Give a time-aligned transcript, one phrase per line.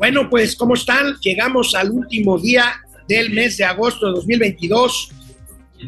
[0.00, 1.18] Bueno, pues, ¿cómo están?
[1.20, 2.74] Llegamos al último día
[3.06, 5.10] del mes de agosto de 2022,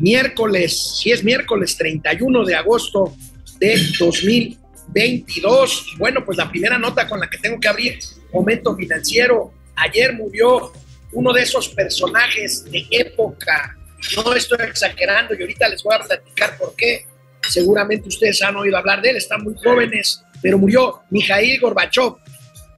[0.00, 3.16] miércoles, si es miércoles 31 de agosto
[3.58, 5.86] de 2022.
[5.94, 8.00] Y bueno, pues la primera nota con la que tengo que abrir,
[8.34, 9.54] momento financiero.
[9.76, 10.72] Ayer murió
[11.12, 13.78] uno de esos personajes de época.
[14.14, 17.06] No estoy exagerando y ahorita les voy a platicar por qué.
[17.48, 22.16] Seguramente ustedes han oído hablar de él, están muy jóvenes, pero murió Mijail Gorbachev,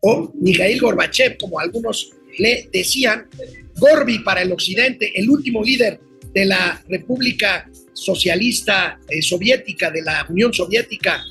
[0.07, 3.27] o Mikhail Gorbachev, como algunos le decían,
[3.77, 5.99] Gorbi para el occidente, el último líder
[6.35, 11.25] de la República Socialista eh, Soviética, de la Unión Soviética,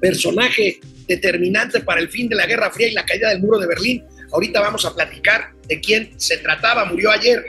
[0.00, 3.68] personaje determinante para el fin de la Guerra Fría y la caída del muro de
[3.68, 4.02] Berlín.
[4.32, 6.86] Ahorita vamos a platicar de quién se trataba.
[6.86, 7.44] Murió ayer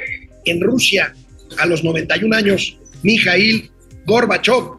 [0.45, 1.15] en Rusia
[1.57, 3.71] a los 91 años, Mikhail
[4.05, 4.77] Gorbachev.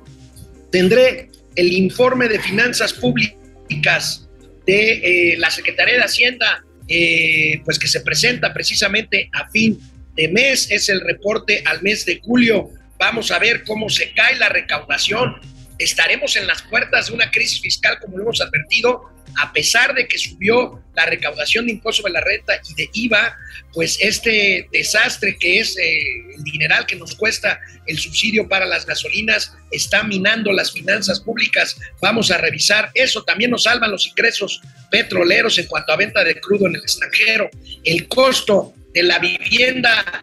[0.71, 4.26] Tendré el informe de finanzas públicas
[4.67, 9.79] de eh, la Secretaría de Hacienda, eh, pues que se presenta precisamente a fin
[10.15, 12.71] de mes, es el reporte al mes de julio.
[12.99, 15.37] Vamos a ver cómo se cae la recaudación.
[15.79, 19.03] Estaremos en las puertas de una crisis fiscal, como lo hemos advertido,
[19.39, 23.37] a pesar de que subió la recaudación de impuestos sobre la renta y de IVA,
[23.73, 28.87] pues este desastre que es eh, el dineral que nos cuesta el subsidio para las
[28.87, 31.77] gasolinas está minando las finanzas públicas.
[32.01, 33.23] Vamos a revisar eso.
[33.25, 37.51] También nos salvan los ingresos petroleros en cuanto a venta de crudo en el extranjero.
[37.85, 40.23] El costo de la vivienda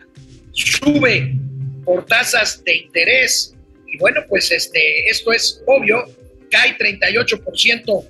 [0.52, 1.36] sube
[1.86, 3.54] por tasas de interés.
[3.88, 6.04] Y bueno, pues este, esto es obvio,
[6.50, 8.08] cae 38%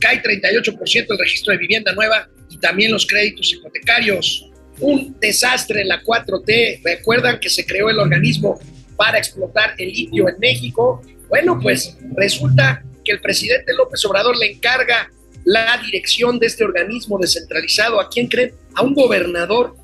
[0.00, 4.50] cae 38% el registro de vivienda nueva y también los créditos hipotecarios.
[4.80, 6.80] Un desastre en la 4T.
[6.82, 8.58] Recuerdan que se creó el organismo
[8.96, 11.02] para explotar el litio en México.
[11.28, 15.10] Bueno, pues resulta que el presidente López Obrador le encarga
[15.44, 18.00] la dirección de este organismo descentralizado.
[18.00, 18.52] ¿A quién creen?
[18.74, 19.76] A un gobernador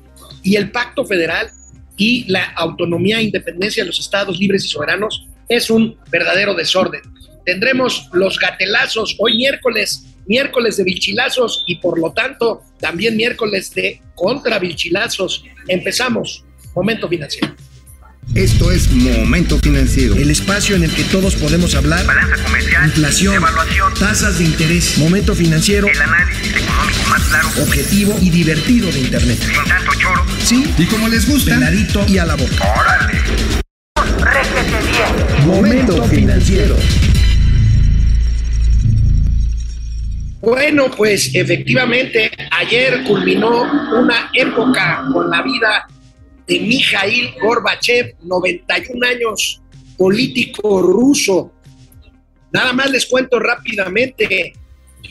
[0.43, 1.51] y el pacto federal
[1.95, 7.01] y la autonomía e independencia de los estados libres y soberanos es un verdadero desorden
[7.47, 14.01] tendremos los gatelazos hoy miércoles, miércoles de vilchilazos y por lo tanto también miércoles de
[14.15, 15.45] contra vilchilazos.
[15.69, 16.43] Empezamos,
[16.75, 17.55] momento financiero.
[18.35, 20.15] Esto es Momento Financiero.
[20.15, 22.05] El espacio en el que todos podemos hablar.
[22.05, 22.85] Balanza comercial.
[22.85, 23.35] Inflación.
[23.35, 23.93] Evaluación.
[23.93, 24.97] Tasas de interés.
[24.97, 25.87] Momento Financiero.
[25.87, 27.47] El análisis económico más claro.
[27.63, 29.39] Objetivo y divertido de Internet.
[29.39, 30.25] Sin tanto choro.
[30.43, 30.65] Sí.
[30.77, 31.55] Y como les gusta.
[31.55, 32.65] Peladito y a la boca.
[32.77, 33.21] ¡Órale!
[34.19, 35.47] ¡Réjete bien!
[35.47, 36.75] Momento Financiero.
[40.49, 43.63] Bueno, pues efectivamente ayer culminó
[43.99, 45.85] una época con la vida
[46.47, 49.61] de Mikhail Gorbachev, 91 años,
[49.97, 51.51] político ruso.
[52.53, 54.53] Nada más les cuento rápidamente.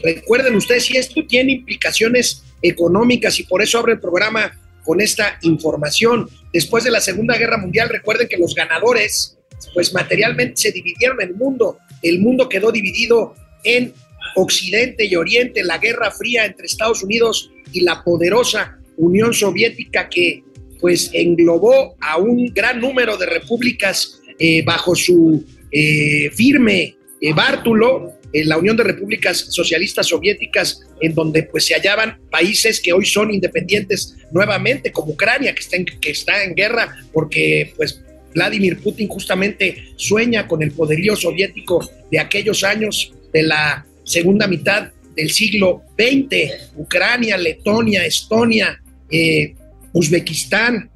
[0.02, 4.50] Recuerden ustedes si esto tiene implicaciones económicas y por eso abre el programa
[4.86, 6.30] con esta información.
[6.50, 9.36] Después de la Segunda Guerra Mundial, recuerden que los ganadores,
[9.74, 11.76] pues materialmente se dividieron el mundo.
[12.00, 13.92] El mundo quedó dividido en
[14.36, 20.44] Occidente y Oriente, la Guerra Fría entre Estados Unidos y la poderosa Unión Soviética que
[20.80, 28.12] pues englobó a un gran número de repúblicas eh, bajo su eh, firme eh, bártulo,
[28.32, 33.06] en la Unión de Repúblicas Socialistas Soviéticas, en donde pues se hallaban países que hoy
[33.06, 38.02] son independientes nuevamente, como Ucrania, que está en, que está en guerra, porque pues
[38.34, 44.92] Vladimir Putin justamente sueña con el poderío soviético de aquellos años de la segunda mitad
[45.14, 48.80] del siglo XX, Ucrania, Letonia, Estonia,
[49.10, 49.54] eh,
[49.92, 50.90] Uzbekistán,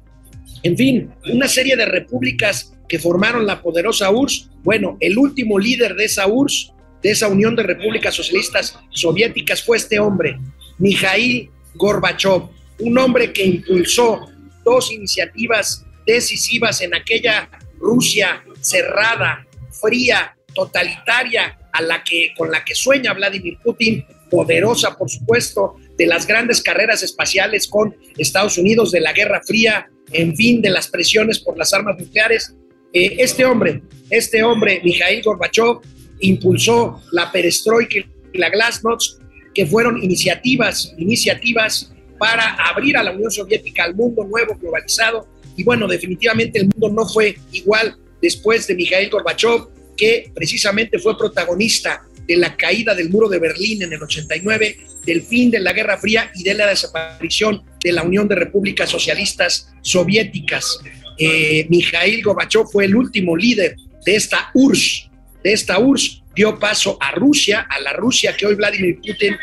[0.63, 4.49] en fin, una serie de repúblicas que formaron la poderosa URSS.
[4.63, 9.77] Bueno, el último líder de esa URSS, de esa Unión de Repúblicas Socialistas Soviéticas, fue
[9.77, 10.37] este hombre,
[10.77, 12.43] Mikhail Gorbachev,
[12.79, 14.29] un hombre que impulsó
[14.63, 22.75] dos iniciativas decisivas en aquella Rusia cerrada, fría, totalitaria, a la que, con la que
[22.75, 29.01] sueña Vladimir Putin, poderosa, por supuesto, de las grandes carreras espaciales con Estados Unidos, de
[29.01, 32.55] la Guerra Fría, en fin, de las presiones por las armas nucleares.
[32.93, 35.79] Eh, este hombre, este hombre, Mikhail Gorbachev,
[36.19, 37.99] impulsó la perestroika
[38.33, 39.19] y la glasnost,
[39.53, 45.27] que fueron iniciativas, iniciativas para abrir a la Unión Soviética al mundo nuevo, globalizado.
[45.57, 51.17] Y bueno, definitivamente el mundo no fue igual después de Mikhail Gorbachev que precisamente fue
[51.17, 55.73] protagonista de la caída del muro de Berlín en el 89, del fin de la
[55.73, 60.79] Guerra Fría y de la desaparición de la Unión de Repúblicas Socialistas Soviéticas.
[61.17, 65.09] Eh, Mikhail Gorbachev fue el último líder de esta URSS,
[65.43, 69.35] de esta URSS, dio paso a Rusia, a la Rusia que hoy Vladimir Putin,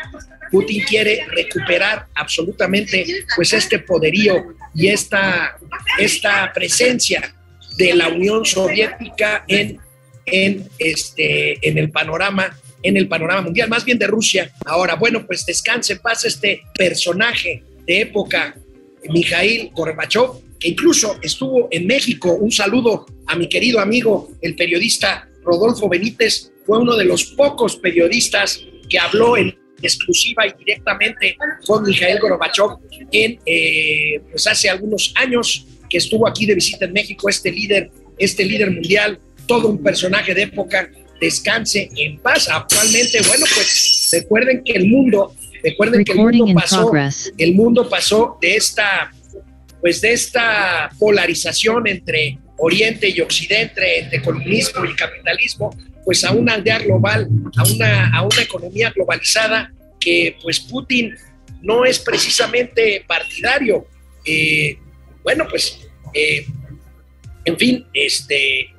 [0.51, 3.05] Putin quiere recuperar absolutamente
[3.35, 5.57] pues este poderío y esta,
[5.97, 7.35] esta presencia
[7.77, 9.79] de la Unión Soviética en,
[10.31, 14.51] en, este, en el panorama en el panorama mundial, más bien de Rusia.
[14.65, 18.55] Ahora, bueno, pues descanse, pasa este personaje de época,
[19.09, 20.29] Mikhail Gorbachev,
[20.59, 22.33] que incluso estuvo en México.
[22.33, 27.77] Un saludo a mi querido amigo, el periodista Rodolfo Benítez, fue uno de los pocos
[27.77, 32.77] periodistas que habló en exclusiva y directamente con Mikhail Gorbachev
[33.11, 37.89] en, eh, pues hace algunos años que estuvo aquí de visita en México, este líder,
[38.17, 42.47] este líder mundial, todo un personaje de época descanse en paz.
[42.49, 46.91] Actualmente, bueno, pues recuerden que el mundo, recuerden que el mundo pasó,
[47.37, 49.11] el mundo pasó de esta,
[49.81, 55.75] pues de esta polarización entre Oriente y Occidente, entre comunismo y capitalismo,
[56.05, 61.15] pues a una aldea global, a una, a una economía globalizada que pues Putin
[61.61, 63.87] no es precisamente partidario.
[64.23, 64.77] Eh,
[65.23, 65.79] bueno, pues,
[66.13, 66.45] eh,
[67.45, 68.69] en fin, este,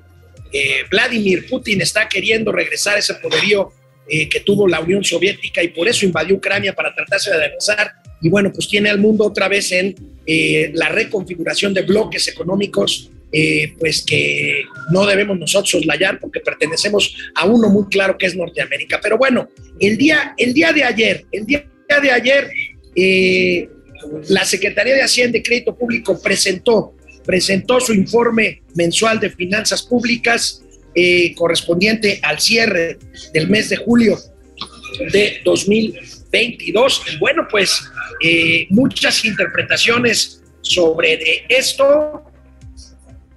[0.52, 3.72] eh, Vladimir Putin está queriendo regresar ese poderío
[4.08, 7.92] eh, que tuvo la Unión Soviética y por eso invadió Ucrania para tratarse de avanzar.
[8.20, 9.94] Y bueno, pues tiene al mundo otra vez en
[10.26, 13.10] eh, la reconfiguración de bloques económicos,
[13.78, 18.98] pues que no debemos nosotros soslayar porque pertenecemos a uno muy claro que es Norteamérica.
[19.00, 19.48] Pero bueno,
[19.78, 21.64] el día, el día de ayer, el día
[22.02, 22.50] de ayer,
[24.28, 26.96] la Secretaría de Hacienda y Crédito Público presentó
[27.30, 30.64] presentó su informe mensual de finanzas públicas
[30.96, 32.98] eh, correspondiente al cierre
[33.32, 34.18] del mes de julio
[35.12, 37.18] de 2022.
[37.20, 37.84] Bueno, pues
[38.20, 42.24] eh, muchas interpretaciones sobre esto,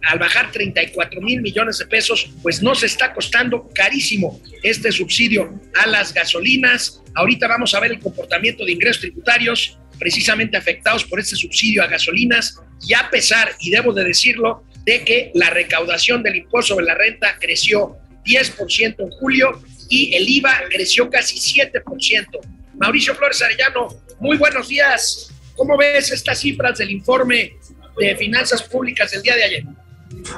[0.02, 5.86] al bajar 34 mil millones de pesos, pues nos está costando carísimo este subsidio a
[5.86, 7.02] las gasolinas.
[7.14, 11.86] Ahorita vamos a ver el comportamiento de ingresos tributarios precisamente afectados por este subsidio a
[11.86, 12.56] gasolinas
[12.86, 16.94] y a pesar, y debo de decirlo, de que la recaudación del impuesto sobre la
[16.94, 22.26] renta creció 10% en julio y el IVA creció casi 7%.
[22.78, 23.88] Mauricio Flores Arellano,
[24.20, 25.30] muy buenos días.
[25.54, 27.52] ¿Cómo ves estas cifras del informe
[27.98, 29.64] de finanzas públicas del día de ayer?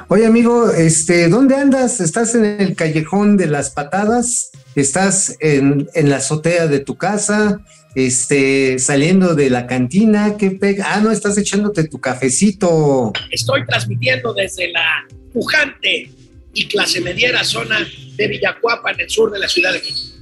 [0.07, 1.99] Oye, amigo, este, ¿dónde andas?
[1.99, 4.51] ¿Estás en el callejón de las patadas?
[4.75, 7.59] ¿Estás en, la azotea de tu casa?
[7.95, 10.93] Este, saliendo de la cantina, ¿qué pega?
[10.93, 13.13] Ah, no, estás echándote tu cafecito.
[13.29, 16.09] Estoy transmitiendo desde la pujante
[16.53, 17.79] y clase mediera zona
[18.15, 20.13] de Villacuapa, en el sur de la Ciudad de México.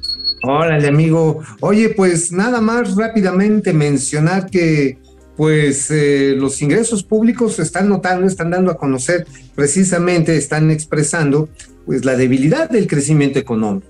[0.43, 1.43] Órale, amigo.
[1.59, 4.97] Oye, pues nada más rápidamente mencionar que
[5.37, 11.49] pues eh, los ingresos públicos están notando, están dando a conocer, precisamente están expresando
[11.85, 13.87] pues la debilidad del crecimiento económico.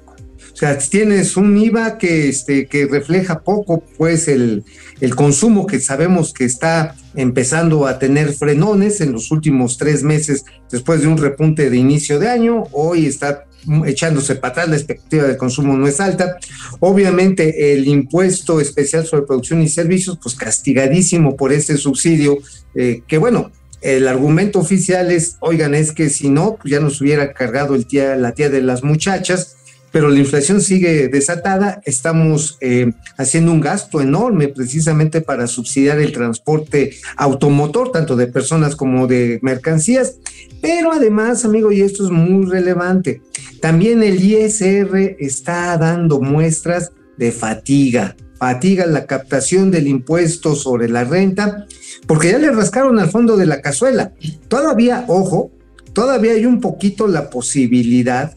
[0.53, 4.63] O sea, tienes un IVA que, este, que refleja poco, pues, el,
[4.99, 10.45] el consumo que sabemos que está empezando a tener frenones en los últimos tres meses
[10.69, 12.65] después de un repunte de inicio de año.
[12.73, 13.45] Hoy está
[13.85, 16.37] echándose para atrás, la expectativa de consumo no es alta.
[16.79, 22.37] Obviamente el impuesto especial sobre producción y servicios, pues castigadísimo por ese subsidio,
[22.75, 23.51] eh, que bueno,
[23.81, 27.87] el argumento oficial es, oigan, es que si no, pues ya nos hubiera cargado el
[27.87, 29.57] tía, la tía de las muchachas,
[29.91, 36.11] pero la inflación sigue desatada, estamos eh, haciendo un gasto enorme precisamente para subsidiar el
[36.11, 40.15] transporte automotor, tanto de personas como de mercancías,
[40.61, 43.21] pero además, amigo, y esto es muy relevante,
[43.59, 51.03] también el ISR está dando muestras de fatiga, fatiga la captación del impuesto sobre la
[51.03, 51.65] renta,
[52.07, 54.13] porque ya le rascaron al fondo de la cazuela.
[54.47, 55.51] Todavía, ojo,
[55.93, 58.33] todavía hay un poquito la posibilidad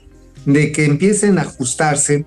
[0.46, 2.24] de que empiecen a ajustarse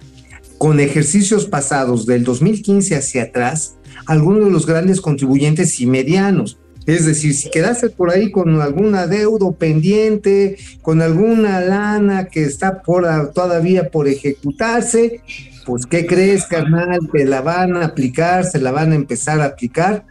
[0.58, 6.58] con ejercicios pasados del 2015 hacia atrás algunos de los grandes contribuyentes y medianos.
[6.86, 12.82] Es decir, si quedaste por ahí con algún adeudo pendiente, con alguna lana que está
[12.82, 15.22] por, todavía por ejecutarse,
[15.66, 17.10] pues ¿qué crees, carnal?
[17.12, 20.06] Te la van a aplicar, se la van a empezar a aplicar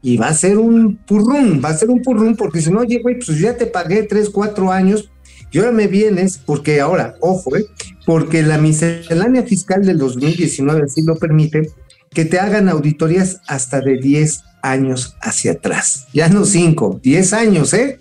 [0.00, 3.00] y va a ser un purrún, va a ser un purrún porque si no, oye,
[3.02, 5.10] güey, pues ya te pagué tres, cuatro años
[5.52, 7.66] y ahora me vienes, porque ahora, ojo, ¿eh?
[8.06, 11.70] porque la miscelánea fiscal del 2019 así lo permite,
[12.10, 16.06] que te hagan auditorías hasta de 10 años hacia atrás.
[16.12, 17.98] Ya no 5, 10 años, ¿eh?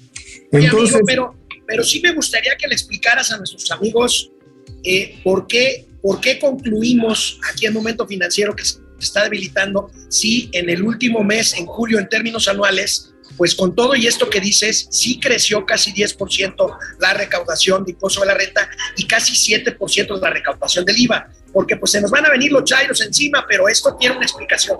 [0.51, 1.35] Entonces, amigo, pero,
[1.67, 4.31] pero sí me gustaría que le explicaras a nuestros amigos
[4.83, 10.49] eh, por, qué, por qué concluimos aquí en Momento Financiero que se está debilitando si
[10.53, 14.39] en el último mes, en julio, en términos anuales, pues con todo y esto que
[14.39, 20.15] dices, sí creció casi 10% la recaudación de impuesto sobre la renta y casi 7%
[20.15, 23.45] de la recaudación del IVA, porque pues se nos van a venir los chairos encima,
[23.47, 24.77] pero esto tiene una explicación.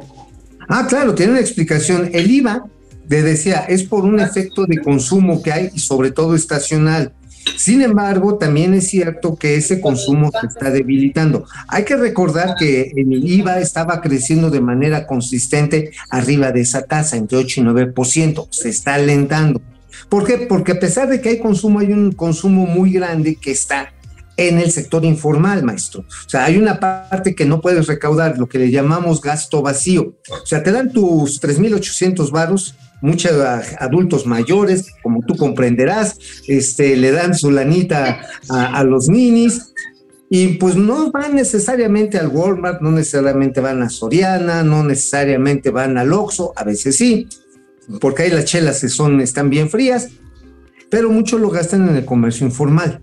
[0.68, 2.10] Ah, claro, tiene una explicación.
[2.14, 2.64] El IVA,
[3.06, 7.14] de decía, es por un efecto de consumo que hay y sobre todo estacional.
[7.58, 11.46] Sin embargo, también es cierto que ese consumo se está debilitando.
[11.68, 17.18] Hay que recordar que el IVA estaba creciendo de manera consistente arriba de esa tasa,
[17.18, 18.48] entre 8 y 9%.
[18.50, 19.62] Se está alentando.
[20.10, 20.38] ¿Por qué?
[20.38, 23.94] Porque a pesar de que hay consumo, hay un consumo muy grande que está
[24.38, 26.02] en el sector informal, maestro.
[26.02, 30.16] O sea, hay una parte que no puedes recaudar, lo que le llamamos gasto vacío.
[30.30, 33.32] O sea, te dan tus 3.800 varos muchos
[33.80, 36.18] adultos mayores, como tú comprenderás,
[36.48, 39.74] este, le dan su lanita a, los ninis
[40.30, 45.98] y pues no van necesariamente al Walmart, no necesariamente van a Soriana, no necesariamente van
[45.98, 47.28] al Oxxo, a veces sí,
[48.00, 50.10] porque ahí las chelas son, están bien frías,
[50.90, 53.02] pero muchos lo gastan en el comercio informal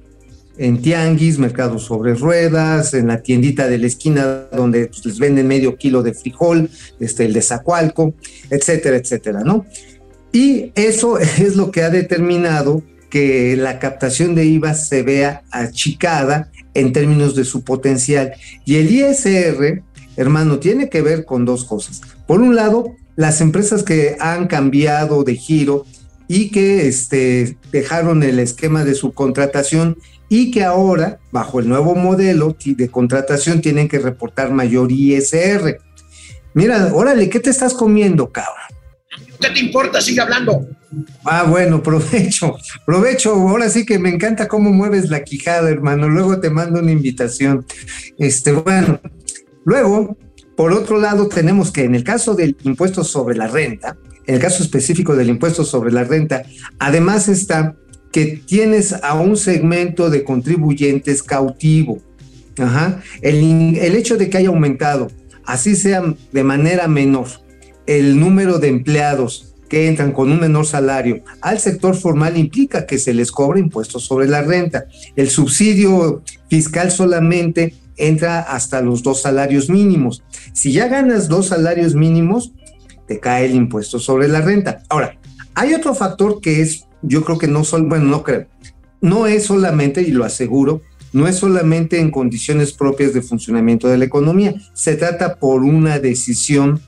[0.59, 5.47] en tianguis, mercados sobre ruedas, en la tiendita de la esquina donde pues, les venden
[5.47, 6.69] medio kilo de frijol,
[7.01, 8.15] este, el de Zacualco,
[8.51, 9.65] etcétera, etcétera, ¿no?
[10.33, 16.51] Y eso es lo que ha determinado que la captación de IVA se vea achicada
[16.75, 18.33] en términos de su potencial.
[18.65, 19.83] Y el ISR,
[20.17, 22.03] hermano, tiene que ver con dos cosas.
[22.27, 25.87] Por un lado, las empresas que han cambiado de giro
[26.29, 29.97] y que este, dejaron el esquema de subcontratación
[30.29, 35.79] y que ahora, bajo el nuevo modelo de contratación, tienen que reportar mayor ISR.
[36.55, 38.79] Mira, órale, ¿qué te estás comiendo, cabrón?
[39.41, 40.01] ¿Qué te importa?
[40.01, 40.67] Sigue hablando.
[41.25, 43.33] Ah, bueno, provecho, provecho.
[43.33, 46.09] Ahora sí que me encanta cómo mueves la quijada, hermano.
[46.09, 47.65] Luego te mando una invitación.
[48.19, 49.01] Este, bueno,
[49.65, 50.17] luego,
[50.57, 54.41] por otro lado, tenemos que en el caso del impuesto sobre la renta, en el
[54.41, 56.43] caso específico del impuesto sobre la renta,
[56.79, 57.77] además está
[58.13, 61.99] que tienes a un segmento de contribuyentes cautivo.
[63.23, 65.09] El, el hecho de que haya aumentado,
[65.45, 67.29] así sea de manera menor,
[67.87, 72.99] el número de empleados que entran con un menor salario al sector formal implica que
[72.99, 74.87] se les cobra impuestos sobre la renta.
[75.15, 80.23] El subsidio fiscal solamente entra hasta los dos salarios mínimos.
[80.53, 82.53] Si ya ganas dos salarios mínimos,
[83.07, 84.83] te cae el impuesto sobre la renta.
[84.89, 85.19] Ahora,
[85.55, 88.47] hay otro factor que es yo creo que no son, bueno, no creo,
[89.01, 93.99] no es solamente, y lo aseguro, no es solamente en condiciones propias de funcionamiento de
[93.99, 96.81] la economía, se trata por una decisión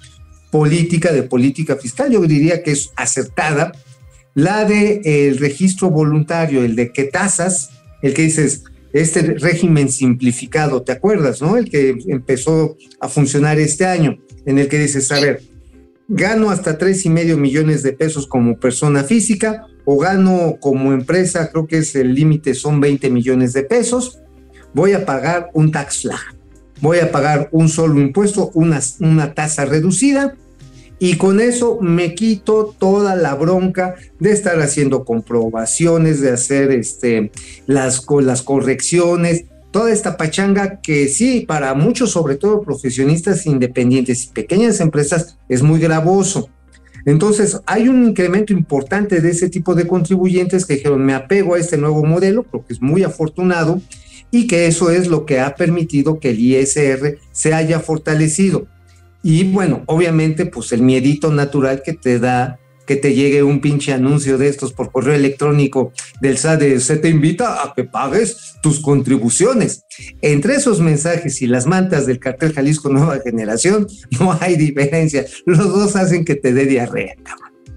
[0.51, 3.73] política, de política fiscal, yo diría que es acertada,
[4.35, 7.71] la de el registro voluntario, el de que tasas,
[8.03, 11.57] el que dices, este régimen simplificado, ¿te acuerdas, no?
[11.57, 15.43] El que empezó a funcionar este año, en el que dices, a ver,
[16.09, 21.51] gano hasta tres y medio millones de pesos como persona física, o gano como empresa,
[21.51, 24.21] creo que es el límite, son 20 millones de pesos,
[24.73, 26.21] voy a pagar un tax flag,
[26.81, 30.37] voy a pagar un solo impuesto, una, una tasa reducida,
[31.01, 37.33] y con eso me quito toda la bronca de estar haciendo comprobaciones, de hacer este,
[37.67, 44.29] las, las correcciones, toda esta pachanga que sí, para muchos, sobre todo profesionistas independientes y
[44.29, 46.49] pequeñas empresas, es muy gravoso.
[47.07, 51.59] Entonces, hay un incremento importante de ese tipo de contribuyentes que dijeron, me apego a
[51.59, 53.81] este nuevo modelo, creo que es muy afortunado,
[54.31, 58.67] y que eso es lo que ha permitido que el ISR se haya fortalecido.
[59.23, 62.59] Y bueno, obviamente, pues el miedito natural que te da
[62.91, 67.09] que te llegue un pinche anuncio de estos por correo electrónico del SAT se te
[67.09, 69.85] invita a que pagues tus contribuciones.
[70.23, 73.87] Entre esos mensajes y las mantas del cartel Jalisco Nueva Generación,
[74.19, 75.25] no hay diferencia.
[75.47, 77.15] Los dos hacen que te dé diarrea,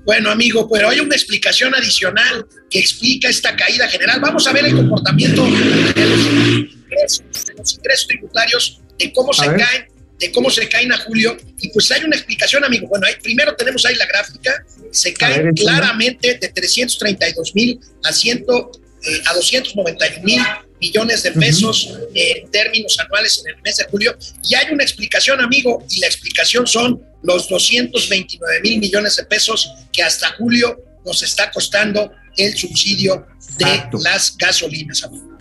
[0.04, 4.20] Bueno, amigo, pero hay una explicación adicional que explica esta caída general.
[4.20, 9.46] Vamos a ver el comportamiento de los ingresos, de los ingresos tributarios, de cómo se
[9.46, 11.38] caen de cómo se caen a julio.
[11.60, 12.88] Y pues hay una explicación, amigo.
[12.88, 14.64] Bueno, ahí, primero tenemos ahí la gráfica.
[14.92, 20.42] Se caen ver, claramente de 332 mil a, 100, eh, a 291 mil
[20.80, 24.18] millones de pesos en términos anuales en el mes de julio.
[24.44, 29.72] Y hay una explicación, amigo, y la explicación son los 229 mil millones de pesos
[29.92, 33.26] que hasta julio nos está costando el subsidio
[33.58, 34.00] de Exacto.
[34.02, 35.33] las gasolinas, amigo.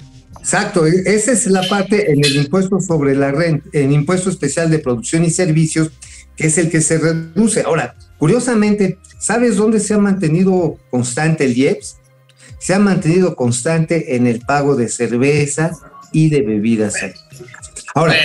[0.42, 4.70] Exacto, e- esa es la parte en el impuesto sobre la renta, en impuesto especial
[4.70, 5.92] de producción y servicios,
[6.36, 7.62] que es el que se reduce.
[7.62, 11.96] Ahora, curiosamente, ¿sabes dónde se ha mantenido constante el IEPS?
[12.58, 15.70] Se ha mantenido constante en el pago de cerveza
[16.12, 16.94] y de bebidas.
[17.94, 18.16] Ahora,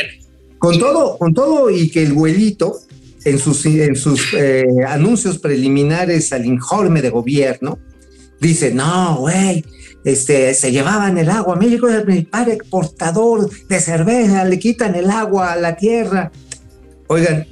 [0.57, 2.79] con todo, con todo y que el güelito
[3.25, 7.77] en sus, en sus eh, anuncios preliminares al informe de gobierno
[8.39, 9.63] dice, no, güey,
[10.07, 15.09] este, se llevaban el agua, México es el principal exportador de cerveza, le quitan el
[15.09, 16.31] agua a la tierra.
[17.07, 17.45] Oigan,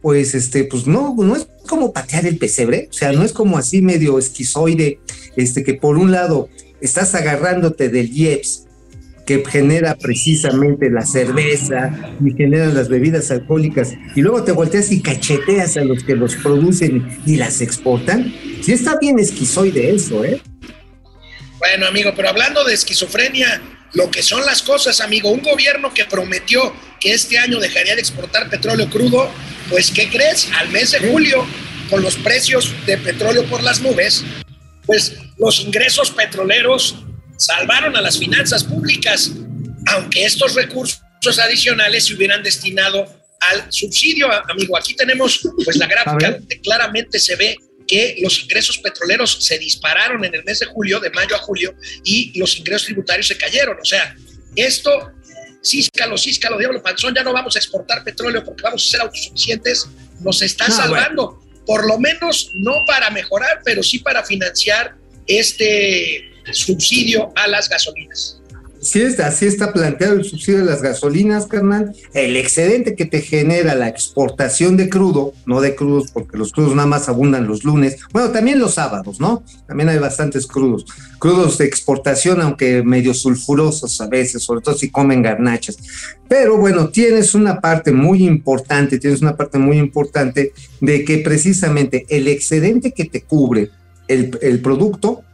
[0.00, 3.58] pues este, pues no, no es como patear el pesebre, o sea, no es como
[3.58, 5.00] así medio esquizoide,
[5.36, 6.48] este, que por un lado
[6.80, 8.64] estás agarrándote del IEPS,
[9.26, 15.02] que genera precisamente la cerveza y genera las bebidas alcohólicas, y luego te volteas y
[15.02, 18.32] cacheteas a los que los producen y las exportan.
[18.62, 20.40] Sí está bien esquizoide eso, ¿eh?
[21.58, 23.60] Bueno, amigo, pero hablando de esquizofrenia,
[23.94, 28.00] lo que son las cosas, amigo, un gobierno que prometió que este año dejaría de
[28.00, 29.30] exportar petróleo crudo,
[29.68, 30.48] pues ¿qué crees?
[30.58, 31.46] Al mes de julio,
[31.90, 34.24] con los precios de petróleo por las nubes,
[34.86, 36.96] pues los ingresos petroleros
[37.36, 39.30] salvaron a las finanzas públicas,
[39.86, 41.02] aunque estos recursos
[41.42, 43.06] adicionales se hubieran destinado
[43.40, 44.76] al subsidio, amigo.
[44.76, 47.56] Aquí tenemos pues la gráfica donde claramente se ve
[47.88, 51.74] que los ingresos petroleros se dispararon en el mes de julio, de mayo a julio,
[52.04, 53.78] y los ingresos tributarios se cayeron.
[53.80, 54.14] O sea,
[54.54, 55.12] esto,
[55.64, 59.88] císcalo, císcalo, diablo panzón, ya no vamos a exportar petróleo porque vamos a ser autosuficientes,
[60.20, 61.42] nos está No, salvando.
[61.66, 64.94] Por lo menos no para mejorar, pero sí para financiar
[65.26, 68.40] este subsidio a las gasolinas.
[68.88, 71.94] Sí, es, así está planteado el subsidio de las gasolinas, carnal.
[72.14, 76.74] El excedente que te genera la exportación de crudo, no de crudos, porque los crudos
[76.74, 77.98] nada más abundan los lunes.
[78.14, 79.44] Bueno, también los sábados, ¿no?
[79.66, 80.86] También hay bastantes crudos.
[81.18, 85.76] Crudos de exportación, aunque medio sulfurosos a veces, sobre todo si comen garnachas.
[86.26, 92.06] Pero bueno, tienes una parte muy importante, tienes una parte muy importante de que precisamente
[92.08, 93.68] el excedente que te cubre
[94.08, 95.24] el producto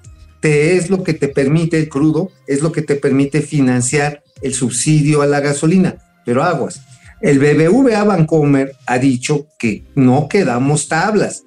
[0.44, 4.52] te es lo que te permite el crudo, es lo que te permite financiar el
[4.52, 5.96] subsidio a la gasolina.
[6.26, 6.82] Pero aguas,
[7.22, 11.44] el BBVA Bancomer ha dicho que no quedamos tablas,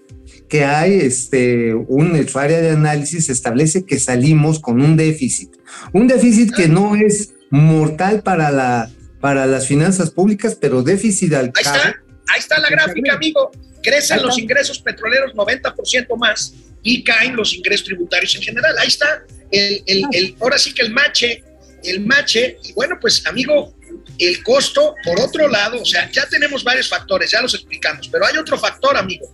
[0.50, 5.52] que hay este, un, su área de análisis establece que salimos con un déficit,
[5.94, 8.90] un déficit que no es mortal para, la,
[9.22, 11.96] para las finanzas públicas, pero déficit al Ahí está,
[12.30, 13.52] ahí está la gráfica, amigo.
[13.84, 16.56] Crecen los ingresos petroleros 90% más
[16.88, 18.74] y caen los ingresos tributarios en general.
[18.80, 21.44] Ahí está, el, el, el, ahora sí que el mache,
[21.84, 23.76] el mache, y bueno, pues amigo,
[24.18, 28.26] el costo, por otro lado, o sea, ya tenemos varios factores, ya los explicamos, pero
[28.26, 29.28] hay otro factor, amigo.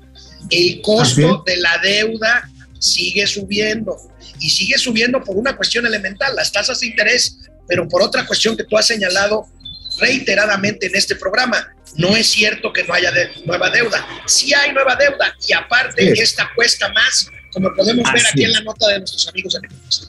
[0.50, 3.96] El costo de la deuda sigue subiendo
[4.40, 7.38] y sigue subiendo por una cuestión elemental, las tasas de interés,
[7.68, 9.46] pero por otra cuestión que tú has señalado
[10.00, 11.68] reiteradamente en este programa.
[11.96, 14.06] No es cierto que no haya de nueva deuda.
[14.26, 16.22] Sí hay nueva deuda y aparte Sí.
[16.22, 18.56] esta cuesta más, como podemos ver Así aquí en es.
[18.58, 20.08] la nota de nuestros amigos de Economista.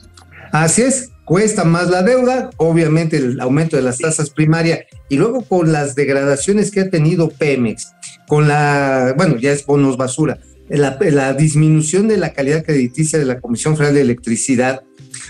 [0.51, 4.79] Así es, cuesta más la deuda, obviamente el aumento de las tasas primarias
[5.09, 7.91] y luego con las degradaciones que ha tenido Pemex,
[8.27, 13.25] con la, bueno, ya es bonos basura, la, la disminución de la calidad crediticia de
[13.25, 14.83] la Comisión Federal de Electricidad,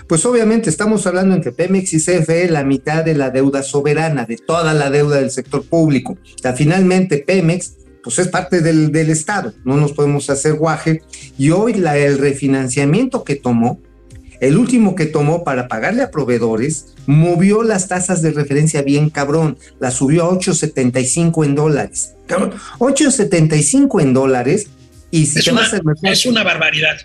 [0.06, 4.36] pues obviamente estamos hablando entre Pemex y CFE la mitad de la deuda soberana, de
[4.36, 6.12] toda la deuda del sector público.
[6.12, 7.74] O sea, finalmente Pemex
[8.06, 11.02] pues es parte del, del Estado, no nos podemos hacer guaje.
[11.36, 13.80] Y hoy la, el refinanciamiento que tomó,
[14.38, 19.58] el último que tomó para pagarle a proveedores, movió las tasas de referencia bien cabrón,
[19.80, 22.14] la subió a 8.75 en dólares.
[22.28, 24.68] Cabrón, 8.75 en dólares
[25.10, 26.96] y si Es te una, vas al mercado es una barbaridad.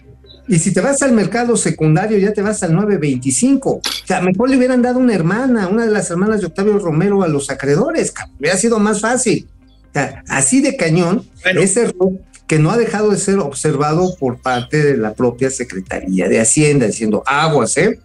[0.48, 3.60] y si te vas al mercado secundario ya te vas al 9.25.
[3.64, 7.24] O sea, mejor le hubieran dado una hermana, una de las hermanas de Octavio Romero
[7.24, 8.36] a los acreedores, cabrón.
[8.40, 9.48] hubiera sido más fácil.
[9.94, 11.62] Sea, así de cañón, Bueno.
[11.62, 12.12] ese error
[12.48, 16.86] que no ha dejado de ser observado por parte de la propia Secretaría de Hacienda,
[16.88, 18.00] diciendo aguas, ¿eh?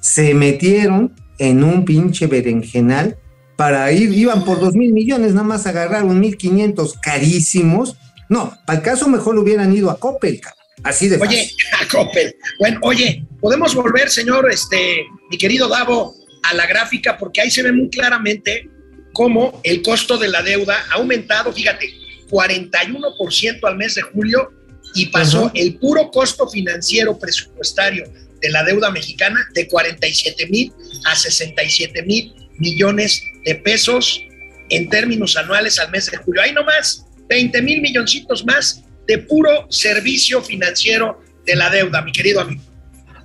[0.00, 3.16] Se metieron en un pinche berenjenal
[3.56, 7.96] para ir, iban por dos mil millones, nada más agarraron mil quinientos carísimos.
[8.28, 10.62] No, para el caso mejor hubieran ido a Coppel, cabrón.
[10.84, 11.38] Así de fácil.
[11.38, 11.50] Oye,
[11.84, 12.36] a Coppel.
[12.60, 17.64] Bueno, oye, podemos volver, señor, este, mi querido Davo, a la gráfica, porque ahí se
[17.64, 18.68] ve muy claramente
[19.18, 21.92] cómo el costo de la deuda ha aumentado, fíjate,
[22.30, 24.52] 41% al mes de julio
[24.94, 25.52] y pasó Ajá.
[25.56, 28.04] el puro costo financiero presupuestario
[28.40, 30.72] de la deuda mexicana de 47 mil
[31.04, 34.22] a 67 mil millones de pesos
[34.70, 36.40] en términos anuales al mes de julio.
[36.40, 42.40] Ahí nomás, 20 mil milloncitos más de puro servicio financiero de la deuda, mi querido
[42.40, 42.62] amigo.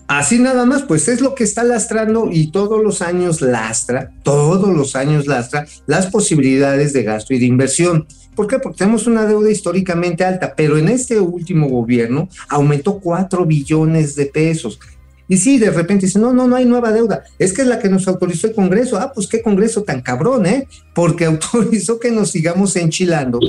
[0.08, 4.76] Así nada más, pues es lo que está lastrando y todos los años lastra, todos
[4.76, 8.06] los años lastra las posibilidades de gasto y de inversión.
[8.36, 8.60] ¿Por qué?
[8.60, 14.26] Porque tenemos una deuda históricamente alta, pero en este último gobierno aumentó 4 billones de
[14.26, 14.80] pesos.
[15.28, 17.24] Y sí, de repente dicen, no, no, no hay nueva deuda.
[17.40, 18.98] Es que es la que nos autorizó el Congreso.
[18.98, 20.68] Ah, pues qué Congreso tan cabrón, ¿eh?
[20.94, 23.40] Porque autorizó que nos sigamos enchilando.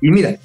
[0.00, 0.38] Y mira,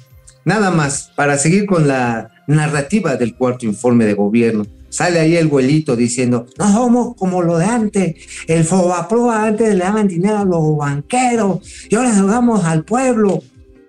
[0.44, 4.66] nada más, para seguir con la narrativa del cuarto informe de gobierno.
[4.90, 9.84] Sale ahí el güelito diciendo, no somos como lo de antes, el Fobaproa antes le
[9.84, 13.42] daban dinero a los banqueros y ahora le damos al pueblo.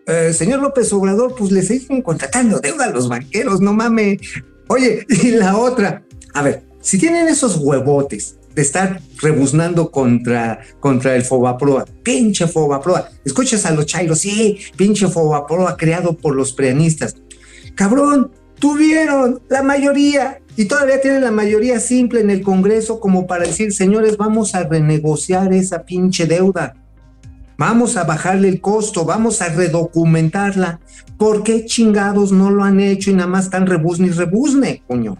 [0.05, 4.19] Eh, señor López Obrador, pues le siguen contratando deuda a los banqueros, no mames.
[4.67, 11.15] Oye, y la otra, a ver, si tienen esos huevotes de estar rebuznando contra, contra
[11.15, 17.15] el Fobaproa, pinche Fobaproa, escuchas a los chairos, sí, pinche Fobaproa creado por los preanistas.
[17.75, 18.31] Cabrón,
[18.61, 23.73] tuvieron la mayoría y todavía tienen la mayoría simple en el Congreso como para decir,
[23.73, 26.75] señores, vamos a renegociar esa pinche deuda.
[27.57, 30.79] Vamos a bajarle el costo, vamos a redocumentarla.
[31.17, 35.17] ¿Por qué chingados no lo han hecho y nada más están rebuzne y rebuzne, coño?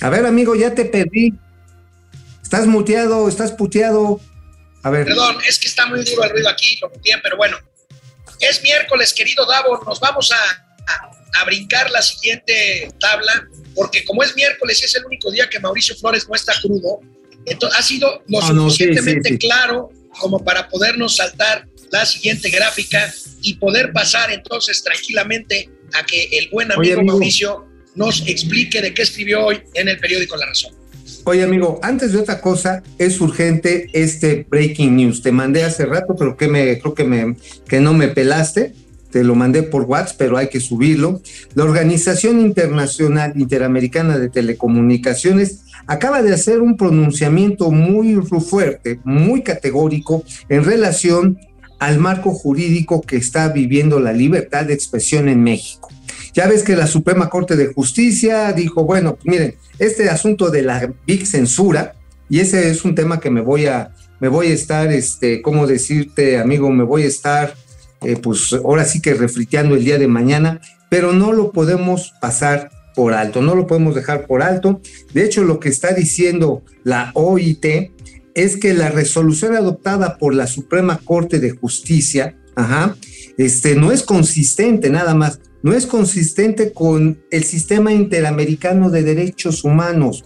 [0.00, 1.34] A ver, amigo, ya te perdí.
[2.42, 4.20] Estás muteado, estás puteado.
[4.82, 5.06] A ver.
[5.06, 7.56] Perdón, es que está muy duro el ruido aquí, lo muteé, pero bueno.
[8.42, 14.22] Es miércoles, querido Davo, nos vamos a, a, a brincar la siguiente tabla, porque como
[14.22, 17.00] es miércoles y es el único día que Mauricio Flores no está crudo,
[17.46, 19.38] entonces ha sido lo Ah, no, sí, suficientemente sí, sí.
[19.48, 26.24] claro como para podernos saltar la siguiente gráfica y poder pasar entonces tranquilamente a que
[26.32, 27.12] el buen amigo, Oye, amigo.
[27.12, 30.74] Mauricio nos explique de qué escribió hoy en el periódico La Razón.
[31.24, 35.22] Oye, amigo, antes de otra cosa, es urgente este breaking news.
[35.22, 37.36] Te mandé hace rato, pero que me, creo que, me,
[37.68, 38.74] que no me pelaste.
[39.12, 41.20] Te lo mandé por WhatsApp, pero hay que subirlo.
[41.54, 50.24] La Organización Internacional Interamericana de Telecomunicaciones acaba de hacer un pronunciamiento muy fuerte, muy categórico
[50.48, 51.38] en relación
[51.78, 55.88] al marco jurídico que está viviendo la libertad de expresión en México.
[56.34, 60.92] Ya ves que la Suprema Corte de Justicia dijo, bueno, miren, este asunto de la
[61.06, 61.94] big censura,
[62.28, 65.66] y ese es un tema que me voy a, me voy a estar, este, ¿cómo
[65.66, 66.70] decirte, amigo?
[66.70, 67.54] Me voy a estar,
[68.00, 72.70] eh, pues ahora sí que refriteando el día de mañana, pero no lo podemos pasar
[72.94, 74.80] por alto, no lo podemos dejar por alto.
[75.12, 77.66] De hecho, lo que está diciendo la OIT
[78.34, 82.96] es que la resolución adoptada por la Suprema Corte de Justicia, ajá,
[83.36, 89.64] este, no es consistente nada más, no es consistente con el sistema interamericano de derechos
[89.64, 90.24] humanos,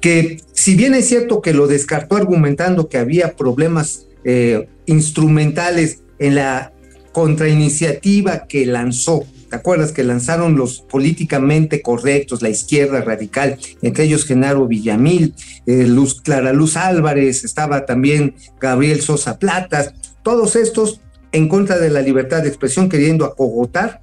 [0.00, 6.36] que si bien es cierto que lo descartó argumentando que había problemas eh, instrumentales en
[6.36, 6.72] la
[7.12, 14.24] contrainiciativa que lanzó, ¿te acuerdas que lanzaron los políticamente correctos, la izquierda radical, entre ellos
[14.24, 15.34] Genaro Villamil,
[15.66, 21.00] eh, Luz, Clara Luz Álvarez, estaba también Gabriel Sosa Platas, todos estos
[21.32, 24.02] en contra de la libertad de expresión, queriendo acogotar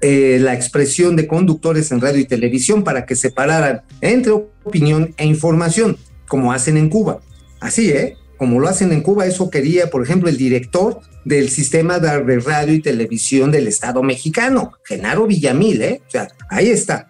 [0.00, 5.26] eh, la expresión de conductores en radio y televisión para que separaran entre opinión e
[5.26, 5.96] información,
[6.28, 7.20] como hacen en Cuba.
[7.60, 8.16] Así, ¿eh?
[8.36, 12.74] Como lo hacen en Cuba, eso quería, por ejemplo, el director del sistema de radio
[12.74, 16.02] y televisión del Estado mexicano, Genaro Villamil, ¿eh?
[16.06, 17.08] O sea, ahí está.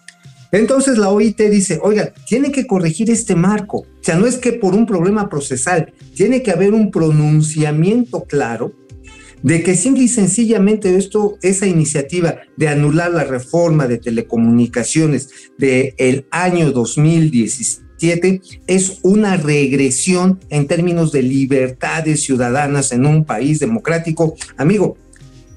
[0.52, 3.78] Entonces la OIT dice, oigan, tiene que corregir este marco.
[3.78, 8.72] O sea, no es que por un problema procesal, tiene que haber un pronunciamiento claro
[9.46, 16.26] de que simple y sencillamente esto, esa iniciativa de anular la reforma de telecomunicaciones del
[16.32, 24.34] año 2017 es una regresión en términos de libertades ciudadanas en un país democrático.
[24.56, 24.96] Amigo,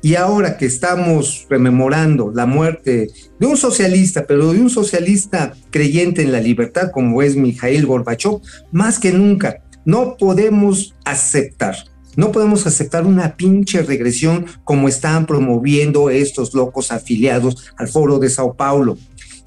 [0.04, 6.22] y ahora que estamos rememorando la muerte de un socialista, pero de un socialista creyente
[6.22, 8.40] en la libertad como es Mikhail Gorbachev,
[8.72, 16.10] más que nunca no podemos aceptar no podemos aceptar una pinche regresión como están promoviendo
[16.10, 18.98] estos locos afiliados al foro de Sao Paulo.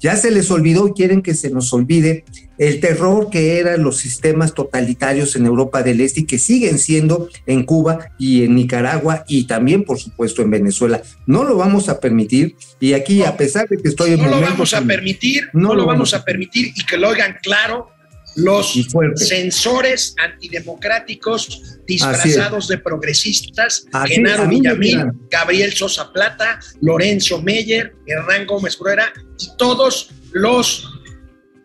[0.03, 2.25] Ya se les olvidó y quieren que se nos olvide
[2.57, 7.29] el terror que eran los sistemas totalitarios en Europa del Este y que siguen siendo
[7.45, 11.01] en Cuba y en Nicaragua y también, por supuesto, en Venezuela.
[11.25, 14.27] No lo vamos a permitir y aquí, No, a pesar de que estoy en No
[14.27, 17.89] lo vamos a permitir, No lo vamos vamos a permitir y que lo oigan claro
[18.35, 18.73] los
[19.15, 25.11] censores antidemocráticos disfrazados de progresistas, Así- Genaro Villamil.
[25.29, 30.89] Gabriel Sosa Plata, Lorenzo Meyer, Hernán Gómez Bruera y todos los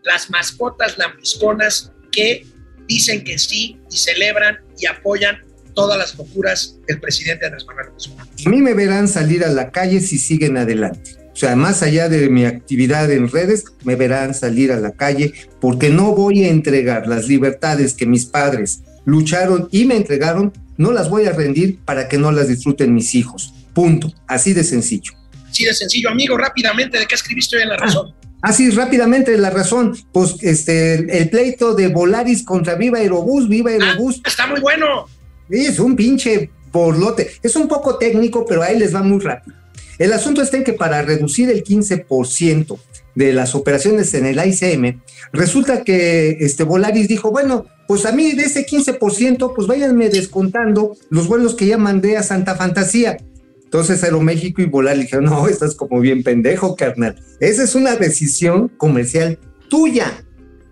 [0.05, 2.47] las mascotas lambisconas que
[2.87, 8.11] dicen que sí y celebran y apoyan todas las locuras del presidente Andrés Manuel López.
[8.47, 11.17] A mí me verán salir a la calle si siguen adelante.
[11.39, 15.33] O sea, más allá de mi actividad en redes, me verán salir a la calle
[15.61, 20.91] porque no voy a entregar las libertades que mis padres lucharon y me entregaron, no
[20.91, 23.55] las voy a rendir para que no las disfruten mis hijos.
[23.73, 24.13] Punto.
[24.27, 25.13] Así de sencillo.
[25.49, 28.13] Así de sencillo, amigo, rápidamente, ¿de qué escribiste hoy en La Razón?
[28.43, 34.21] Así rápidamente la razón, pues este el pleito de Volaris contra Viva Aerobús, Viva Aerobús,
[34.27, 35.07] Está muy bueno.
[35.49, 37.31] Es un pinche borlote.
[37.45, 39.57] Es un poco técnico, pero ahí les va muy rápido.
[39.99, 42.79] El asunto está en que para reducir el 15%
[43.15, 45.01] de las operaciones en el ICM,
[45.33, 50.97] resulta que este Volaris dijo, bueno, pues a mí de ese 15%, pues váyanme descontando
[51.11, 53.17] los vuelos que ya mandé a Santa Fantasía.
[53.65, 57.21] Entonces Aeroméxico y Volaris dijeron, no, estás como bien pendejo, carnal.
[57.41, 60.25] Esa es una decisión comercial tuya,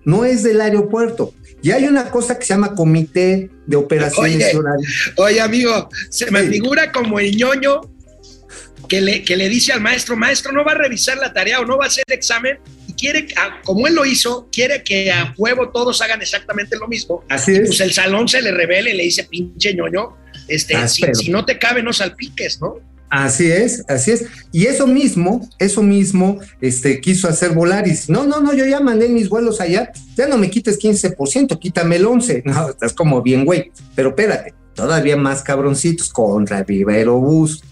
[0.05, 1.35] no es del aeropuerto.
[1.63, 4.65] Y hay una cosa que se llama Comité de Operaciones Oye.
[5.17, 6.49] Oye, amigo, se me Sí.
[6.49, 7.81] figura como el ñoño
[8.89, 11.65] que le, que le dice al maestro, maestro, no va a revisar la tarea o
[11.65, 15.35] no va a hacer examen y quiere, ah, como él lo hizo, quiere que a
[15.37, 17.25] huevo todos hagan exactamente lo mismo.
[17.29, 17.69] Así es.
[17.69, 20.17] pues el salón se le revela y le dice, pinche ñoño,
[20.49, 22.77] este, Ah, si, no te cabe, no salpiques, ¿no?
[23.09, 24.27] Así es, así es.
[24.53, 28.09] Y eso mismo, eso mismo, este, quiso hacer Volaris.
[28.09, 31.97] No, no, no, yo ya mandé mis vuelos allá, ya no me quites 15%, quítame
[31.97, 32.43] el 11%.
[32.45, 33.71] No, estás como bien, güey.
[33.95, 37.63] Pero espérate, todavía más cabroncitos contra Viva Aerobús.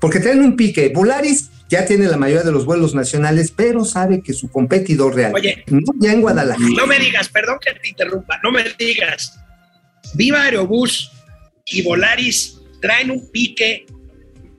[0.00, 0.88] Porque traen un pique.
[0.94, 5.32] Volaris ya tiene la mayoría de los vuelos nacionales, pero sabe que su competidor real,
[5.34, 5.64] Oye.
[5.68, 6.66] no ya en Guadalajara.
[6.76, 9.38] No me digas, perdón que te interrumpa, no me digas.
[10.14, 11.12] Viva Aerobús
[11.66, 13.86] y Volaris traen un pique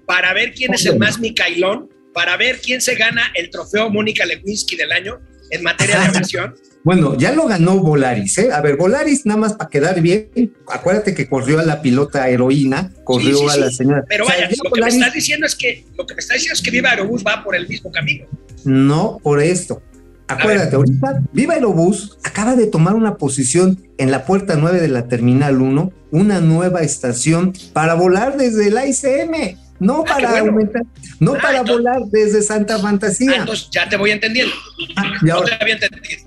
[0.06, 4.26] para ver quién es el más Micailón, para ver quién se gana el trofeo Mónica
[4.26, 5.20] Lewinsky del año
[5.52, 6.56] en materia de aviación.
[6.84, 8.50] Bueno, ya lo ganó Volaris, ¿eh?
[8.52, 10.32] A ver, Volaris, nada más para quedar bien,
[10.68, 13.60] acuérdate que corrió a la pilota heroína, corrió Sí, sí, a sí.
[13.60, 14.04] la señora.
[14.10, 16.20] Pero O sea, vaya, ya lo que me estás diciendo es que lo que me
[16.22, 18.26] estás diciendo es que Viva Aerobús va por el mismo camino.
[18.66, 19.80] No por esto.
[20.28, 25.08] Acuérdate, ahorita Viva Aerobús acaba de tomar una posición en la puerta 9 de la
[25.08, 30.52] Terminal 1, una nueva estación para volar desde el ICM, no Ah, para bueno.
[30.52, 30.84] aumentar,
[31.20, 33.36] no Ah, para entonces- volar desde Santa Ah, Fantasía.
[33.36, 34.54] entonces ya te voy entendiendo.
[34.96, 36.22] Ah, y No te había entendido.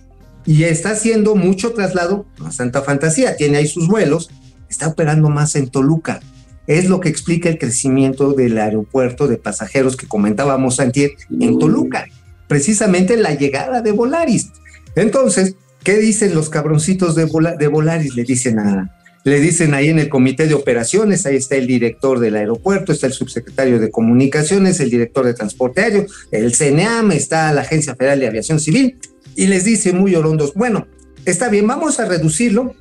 [0.44, 4.28] y está haciendo mucho traslado a Santa Fantasía, tiene ahí sus vuelos,
[4.68, 6.20] está operando más en Toluca.
[6.66, 12.06] Es lo que explica el crecimiento del aeropuerto de pasajeros que comentábamos antier en Toluca,
[12.48, 14.50] precisamente la llegada de Volaris.
[14.96, 17.26] Entonces, ¿qué dicen los cabroncitos de,
[17.58, 18.14] de Volaris?
[18.14, 18.90] Le dicen a,
[19.24, 23.06] le dicen ahí en el comité de operaciones, ahí está el director del aeropuerto, está
[23.06, 28.20] el subsecretario de comunicaciones, el director de transporte aéreo, el CNAM, está la Agencia Federal
[28.20, 28.98] de Aviación Civil,
[29.34, 30.86] y les dice muy orondos, bueno,
[31.24, 32.74] está bien, vamos a reducirlo,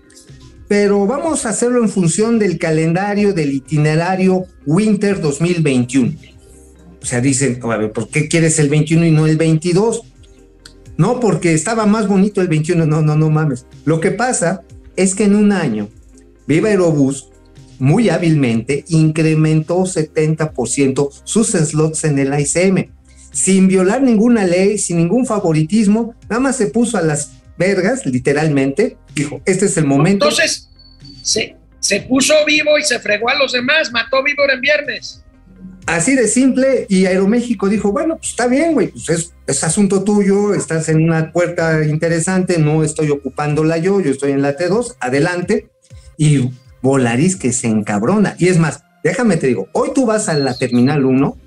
[0.67, 6.13] pero vamos a hacerlo en función del calendario del itinerario Winter 2021.
[7.01, 10.03] O sea, dicen, a ver, ¿por qué quieres el 21 y no el 22?
[10.97, 12.86] No, porque estaba más bonito el 21.
[12.86, 13.65] No, no, no mames.
[13.84, 14.62] Lo que pasa
[14.95, 15.89] es que en un año,
[16.47, 17.29] Viva Aerobús
[17.79, 22.91] muy hábilmente incrementó 70% sus slots en el ICM,
[23.32, 28.97] sin violar ninguna ley, sin ningún favoritismo, nada más se puso a las vergas, literalmente,
[29.13, 30.25] dijo, este es el momento.
[30.25, 30.69] Entonces,
[31.21, 35.23] se, se puso vivo y se fregó a los demás, mató vivo en viernes.
[35.86, 40.03] Así de simple, y Aeroméxico dijo, bueno, pues está bien, güey, pues es, es asunto
[40.03, 44.95] tuyo, estás en una puerta interesante, no estoy ocupándola yo, yo estoy en la T2,
[45.01, 45.72] adelante,
[46.17, 46.49] y
[46.82, 48.36] Volaris que se encabrona.
[48.38, 51.38] Y es más, déjame te digo, hoy tú vas a la Terminal 1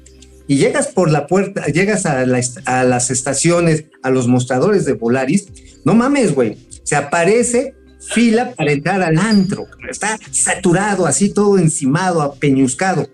[0.49, 5.49] y llegas por la puerta, llegas a, las estaciones, a los mostradores de Volaris,
[5.85, 7.75] no mames, güey, se aparece
[8.13, 13.09] fila para entrar al antro, está saturado, así todo encimado, apeñuscado.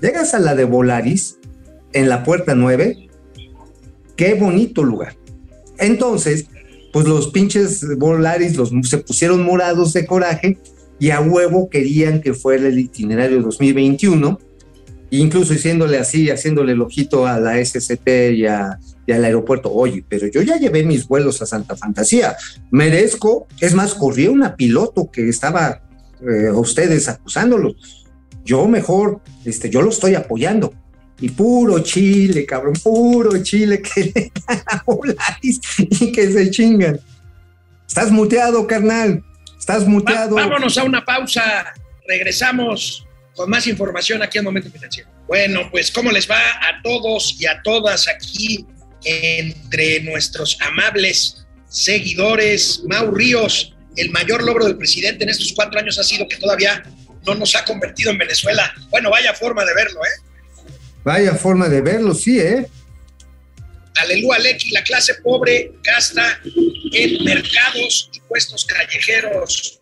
[0.00, 1.38] Llegas a la de Volaris,
[1.92, 3.08] en la puerta 9,
[4.16, 5.16] qué bonito lugar.
[5.78, 6.46] Entonces,
[6.92, 10.58] pues los pinches Volaris los, se pusieron morados de coraje
[11.02, 14.38] y a huevo querían que fuera el itinerario 2021,
[15.10, 20.28] incluso diciéndole así, haciéndole el ojito a la SCT y, y al aeropuerto, oye, pero
[20.28, 22.36] yo ya llevé mis vuelos a Santa Fantasía,
[22.70, 25.82] merezco, es más, corría una piloto que estaba
[26.20, 28.06] eh, a ustedes acusándolos,
[28.44, 30.72] yo mejor, este, yo lo estoy apoyando.
[31.20, 37.00] Y puro chile, cabrón, puro chile que le dan a Volaris y que se chingan.
[37.88, 39.24] Estás muteado, carnal.
[39.62, 40.34] Estás Va- muteado.
[40.34, 41.72] vámonos a una pausa.
[42.08, 45.08] Regresamos con más información aquí en Momento Financiero.
[45.28, 48.66] Bueno, pues cómo les va a todos y a todas aquí
[49.04, 52.82] entre nuestros amables seguidores.
[52.88, 56.82] Mau Ríos, el mayor logro del presidente en estos cuatro años ha sido que todavía
[57.24, 58.74] no nos ha convertido en Venezuela.
[58.90, 60.72] Bueno, vaya forma de verlo, ¿eh?
[61.04, 62.66] Vaya forma de verlo, sí, ¿eh?
[63.96, 66.40] Aleluya, Lecky, la clase pobre gasta
[66.92, 69.78] en mercados y puestos callejeros.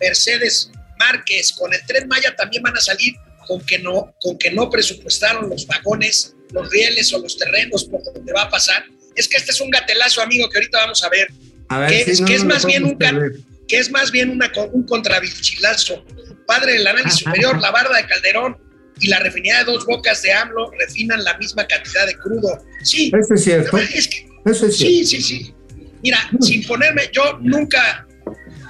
[0.00, 3.14] Mercedes Márquez, con el Tren Maya también van a salir
[3.46, 8.02] con que no, con que no presupuestaron los vagones, los rieles o los terrenos por
[8.04, 8.84] donde va a pasar.
[9.16, 11.28] Es que este es un gatelazo, amigo, que ahorita vamos a ver,
[11.68, 13.32] A ver, Que es- no, que es más bien un perder.
[13.68, 16.04] que es más bien una, un contrabichilazo.
[16.46, 18.58] Padre del análisis superior, la barda de Calderón
[19.00, 22.64] y la refinería de dos bocas de AMLO refinan la misma cantidad de crudo.
[22.82, 23.78] Sí, Eso es cierto.
[23.78, 24.96] es que Eso es cierto.
[24.96, 25.54] Sí, sí, sí.
[26.02, 28.06] Mira, sin ponerme, yo nunca.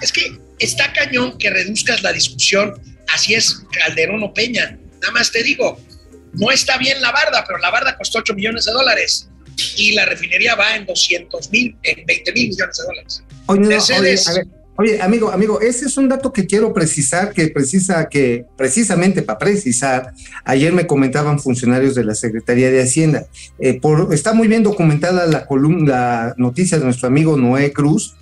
[0.00, 2.80] Es que está cañón que reduzcas la discusión.
[3.08, 4.78] Así es Calderón o Peña.
[5.00, 5.80] Nada más te digo,
[6.34, 9.28] no está bien la barda, pero la barda costó 8 millones de dólares
[9.76, 13.22] y la refinería va en 200 mil, en 20 mil millones de dólares.
[13.46, 14.46] Oye, no, oye, a ver,
[14.80, 19.38] oye, amigo, amigo, ese es un dato que quiero precisar, que precisa, que precisamente para
[19.38, 23.26] precisar, ayer me comentaban funcionarios de la Secretaría de Hacienda.
[23.58, 28.16] eh, por, está muy bien documentada la columna, la noticia de nuestro amigo Noé Cruz,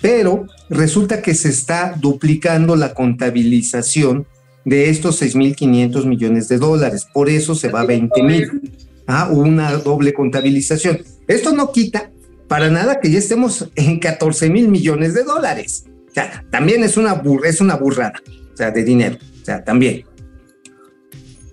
[0.00, 4.28] pero resulta que se está duplicando la contabilización
[4.64, 7.08] de estos 6.500 millones de dólares.
[7.12, 8.60] Por eso se va a 20 mil.
[9.08, 11.00] Ah, una doble contabilización.
[11.26, 12.10] Esto no quita
[12.46, 15.86] para nada que ya estemos en 14 mil millones de dólares.
[16.14, 18.22] O sea, también es una, bur- es una burrada,
[18.52, 19.18] o sea, de dinero.
[19.42, 20.04] O sea, también.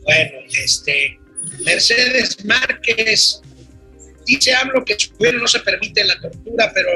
[0.04, 0.32] Bueno,
[0.64, 1.20] este,
[1.66, 3.42] Mercedes Márquez
[4.26, 6.90] dice AMLO que su gobierno no se permite la tortura, pero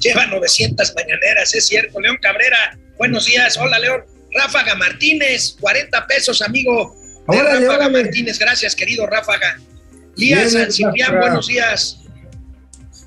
[0.00, 1.98] lleva 900 mañaneras, es cierto.
[2.00, 3.56] León Cabrera, buenos días.
[3.56, 4.04] Hola, León.
[4.32, 6.94] Ráfaga Martínez, 40 pesos, amigo.
[7.28, 8.02] De Órale, Ráfaga órale.
[8.04, 9.58] Martínez, gracias, querido Ráfaga.
[10.16, 11.98] Lía San Ciprián, buenos días.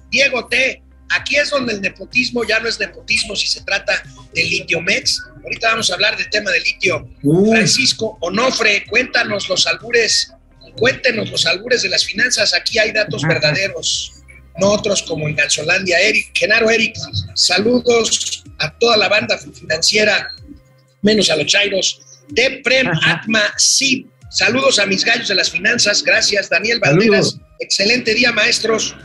[0.10, 0.82] Diego T.
[1.10, 4.02] Aquí es donde el nepotismo ya no es nepotismo si se trata
[4.34, 5.24] de Litiomex.
[5.43, 7.10] Ahorita vamos a hablar del tema del litio.
[7.24, 10.32] Uy, Francisco Onofre, cuéntanos los albures,
[10.78, 12.54] cuéntenos los albures de las finanzas.
[12.54, 14.13] Aquí hay datos verdaderos,
[14.60, 16.00] no otros como en Gansolandia.
[16.00, 16.95] Eric, Genaro Eric,
[17.34, 20.30] saludos a toda la banda financiera,
[21.02, 22.02] menos a los Chairos.
[22.28, 23.13] Deprem Ajá.
[23.13, 26.04] Atma Sib, saludos a mis gallos de las finanzas.
[26.04, 27.32] Gracias, Daniel Valderas.
[27.32, 27.50] Saludos.
[27.60, 28.95] Excelente día, maestros.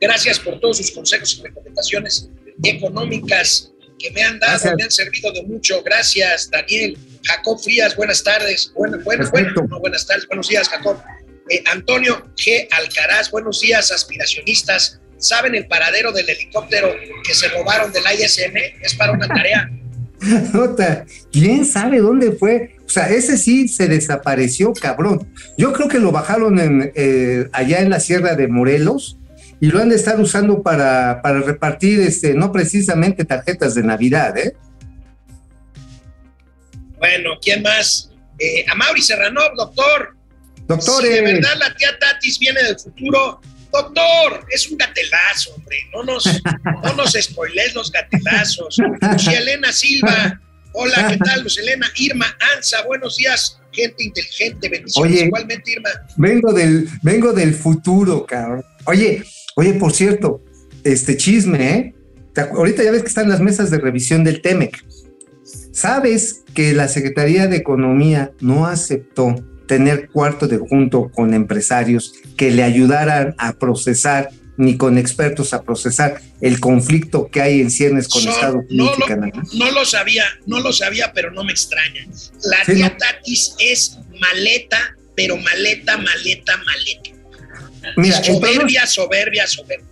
[0.00, 2.28] Gracias por todos sus consejos y recomendaciones
[2.62, 4.74] económicas que me han dado, Gracias.
[4.76, 5.82] me han servido de mucho.
[5.82, 6.98] Gracias, Daniel.
[7.22, 8.72] Jacob Frías, buenas tardes.
[8.74, 10.98] Bueno, bueno, bueno, no, buenas tardes, buenos días, Jacob.
[11.48, 12.68] Eh, Antonio G.
[12.70, 15.00] Alcaraz, buenos días, aspiracionistas.
[15.18, 16.94] ¿Saben el paradero del helicóptero
[17.26, 18.56] que se robaron del ISM?
[18.82, 19.70] Es para una tarea.
[21.32, 22.76] ¿quién sabe dónde fue?
[22.86, 25.32] O sea, ese sí se desapareció, cabrón.
[25.56, 29.16] Yo creo que lo bajaron en, eh, allá en la Sierra de Morelos
[29.60, 34.36] y lo han de estar usando para, para repartir, este, no precisamente tarjetas de Navidad,
[34.36, 34.54] ¿eh?
[36.98, 38.10] Bueno, ¿quién más?
[38.38, 40.14] Eh, a Mauri Serrano, doctor.
[40.66, 43.40] Doctores, Si de verdad la tía Tatis viene del futuro,
[43.72, 45.76] doctor, es un gatelazo, hombre.
[45.92, 46.26] No nos,
[46.84, 48.76] no nos spoilees los gatelazos.
[49.12, 50.40] Lucía Elena Silva,
[50.72, 51.46] hola, ¿qué tal?
[51.62, 55.12] Elena, Irma Anza, buenos días, gente inteligente, bendiciones.
[55.12, 55.26] Oye.
[55.26, 55.90] Igualmente, Irma.
[56.16, 58.64] vengo del, vengo del futuro, cabrón.
[58.86, 59.22] Oye,
[59.56, 60.42] oye, por cierto,
[60.84, 61.94] este chisme, ¿eh?
[62.54, 64.84] Ahorita ya ves que están las mesas de revisión del TEMEC.
[65.72, 69.34] ¿Sabes que la Secretaría de Economía no aceptó
[69.66, 75.62] tener cuarto de junto con empresarios que le ayudaran a procesar, ni con expertos a
[75.62, 79.42] procesar el conflicto que hay en ciernes con Son- Estados Unidos no, y Canadá?
[79.52, 82.06] lo, no lo sabía, no lo sabía, pero no me extraña.
[82.44, 82.96] La Sí, tía ¿no?
[82.98, 84.78] Tatis es maleta,
[85.14, 87.10] pero maleta, maleta, maleta.
[87.96, 89.86] Mira, soberbia, soberbia, soberbia.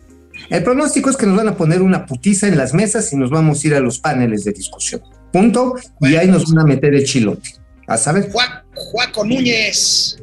[0.50, 3.30] el pronóstico es que nos van a poner una putiza en las mesas y nos
[3.30, 5.02] vamos a ir a los paneles de discusión.
[5.32, 5.74] Punto.
[6.00, 7.56] Y ahí nos van a meter el chilote.
[7.86, 8.30] A saber.
[8.74, 10.16] Juaco Núñez,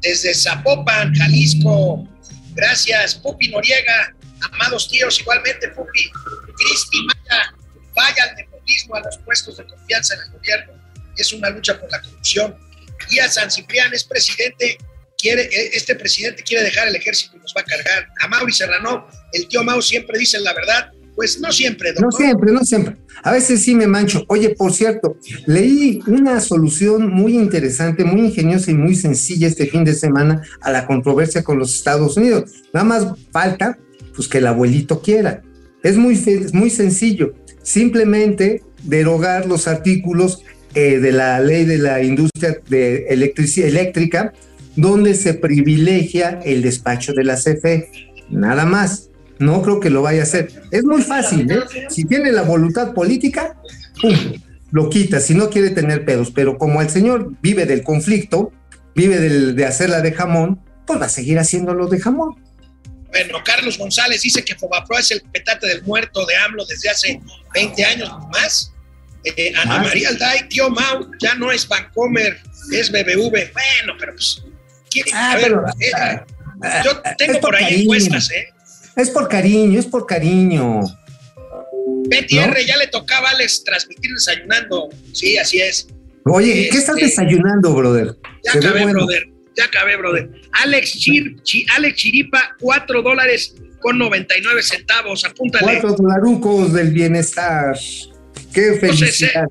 [0.00, 2.06] desde Zapopan, Jalisco.
[2.54, 4.14] Gracias, Pupi Noriega.
[4.52, 6.10] Amados tíos, igualmente, Pupi.
[6.56, 7.54] Cristi Maya,
[7.94, 10.72] vaya al nepotismo, a los puestos de confianza en el gobierno.
[11.16, 12.54] Es una lucha por la corrupción.
[13.08, 14.78] Y a San Ciprián es presidente,
[15.20, 18.08] quiere, eh, este presidente quiere dejar el ejército y nos va a cargar.
[18.20, 20.90] A Mauri Serrano, el tío Mau siempre dice la verdad.
[21.16, 22.20] Pues no siempre, No doctor.
[22.24, 22.96] siempre, no siempre.
[23.22, 24.24] A veces sí me mancho.
[24.28, 29.84] Oye, por cierto, leí una solución muy interesante, muy ingeniosa y muy sencilla este fin
[29.84, 32.50] de semana a la controversia con los Estados Unidos.
[32.72, 33.76] Nada más falta,
[34.14, 35.42] pues, que el abuelito quiera.
[35.82, 37.34] Es muy, es muy sencillo.
[37.62, 40.42] simplemente derogar los artículos
[40.74, 44.32] eh, de la ley de la industria de electrici- eléctrica,
[44.80, 47.90] donde se privilegia el despacho de la CFE.
[48.30, 49.08] Nada más.
[49.38, 50.50] No creo que lo vaya a hacer.
[50.70, 51.60] Es muy fácil, ¿eh?
[51.88, 53.56] Si tiene la voluntad política,
[54.00, 54.14] ¡pum!
[54.70, 56.30] lo quita, si no quiere tener pedos.
[56.30, 58.52] Pero como el señor vive del conflicto,
[58.94, 62.34] vive del- de hacerla de jamón, pues va a seguir haciéndolo de jamón.
[63.08, 67.20] Bueno, Carlos González dice que Fobapro es el petate del muerto de AMLO desde hace
[67.54, 68.72] 20 años más.
[69.24, 69.86] Eh, Ana Más.
[69.88, 72.38] María Alday, tío Mau, ya no es Bancomer,
[72.72, 73.30] es BBV.
[73.30, 74.42] Bueno, pero pues.
[74.90, 75.90] ¿Quién- Ah, ver, pero- eh,
[76.62, 77.82] ah, yo es tengo por ahí cariño.
[77.82, 78.48] encuestas, ¿eh?
[78.96, 80.80] Es por cariño, es por cariño.
[82.08, 82.42] Betty ¿No?
[82.44, 84.88] R, ya le tocaba Alex transmitir desayunando.
[85.12, 85.86] Sí, así es.
[86.24, 88.16] Oye, ¿qué estás Este- desayunando, brother?
[88.44, 88.98] Ya Se acabé, bueno.
[89.00, 89.28] brother.
[89.56, 90.30] Ya acabé, brother.
[90.52, 95.24] Alex, Chir- Chi- Alex Chiripa, 4 dólares con 99 centavos.
[95.24, 95.80] Apúntale.
[95.80, 97.76] Cuatro dolarucos del bienestar.
[98.54, 99.46] Qué felicidad.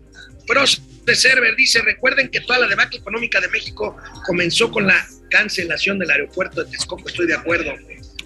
[0.47, 5.05] Pros de Server dice, recuerden que toda la debacle económica de México comenzó con la
[5.30, 7.71] cancelación del aeropuerto de Texcoco, estoy de acuerdo.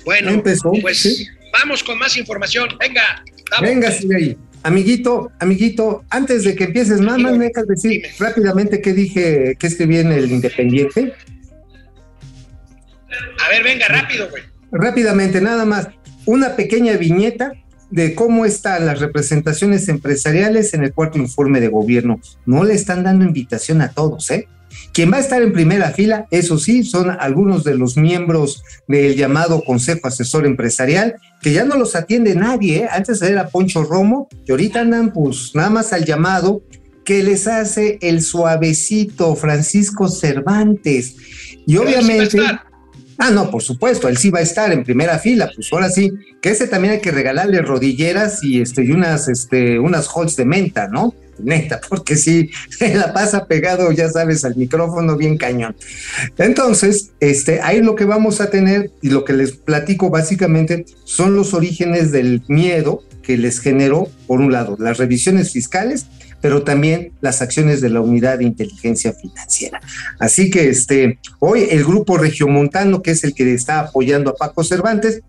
[0.06, 1.28] Bueno, Empezó, pues sí.
[1.52, 2.70] vamos con más información.
[2.80, 3.70] Venga, vamos.
[3.70, 4.38] Venga, sigue ahí.
[4.64, 8.08] Amiguito, amiguito, antes de que empieces, nada más me dejas decir Dime.
[8.18, 11.14] rápidamente qué dije, qué escribí en el Independiente.
[13.46, 14.44] A ver, venga, rápido, güey.
[14.72, 15.90] Rápidamente, nada más,
[16.26, 17.54] una pequeña viñeta
[17.92, 22.20] de cómo están las representaciones empresariales en el cuarto informe de gobierno.
[22.46, 24.48] No le están dando invitación a todos, ¿eh?
[24.94, 29.16] Quien va a estar en primera fila, eso sí, son algunos de los miembros del
[29.16, 32.90] llamado Consejo Asesor Empresarial, que ya no los atiende nadie, ¿eh?
[32.92, 36.62] Antes era Poncho Romo, y ahorita andan pues nada más al llamado
[37.04, 41.16] que les hace el suavecito Francisco Cervantes.
[41.66, 42.40] Y Pero obviamente...
[43.20, 46.12] Ah, no, por supuesto, él sí va a estar en primera fila, pues ahora sí,
[46.42, 50.46] que ese también hay que regalarle rodilleras y este y unas este unas holds de
[50.46, 51.14] menta, ¿no?
[51.44, 52.50] Neta, porque se
[52.96, 55.76] la pasa pegado, ya sabes, al micrófono bien cañón.
[56.38, 61.36] Entonces, este ahí lo que vamos a tener y lo que les platico básicamente son
[61.36, 66.08] los orígenes del miedo que les generó por un lado las revisiones fiscales
[66.44, 69.80] pero también las acciones de la unidad de inteligencia financiera.
[70.20, 74.62] Así que este, hoy el grupo regiomontano, que es el que está apoyando a Paco
[74.66, 75.22] Cervantes,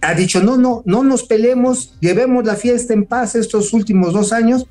[0.00, 4.32] ha dicho, no, no, no nos peleemos, llevemos la fiesta en paz estos últimos dos
[4.32, 4.66] años,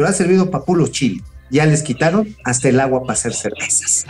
[0.00, 1.20] pero ha servido para puro chile.
[1.50, 4.06] Ya les quitaron hasta el agua para hacer cervezas.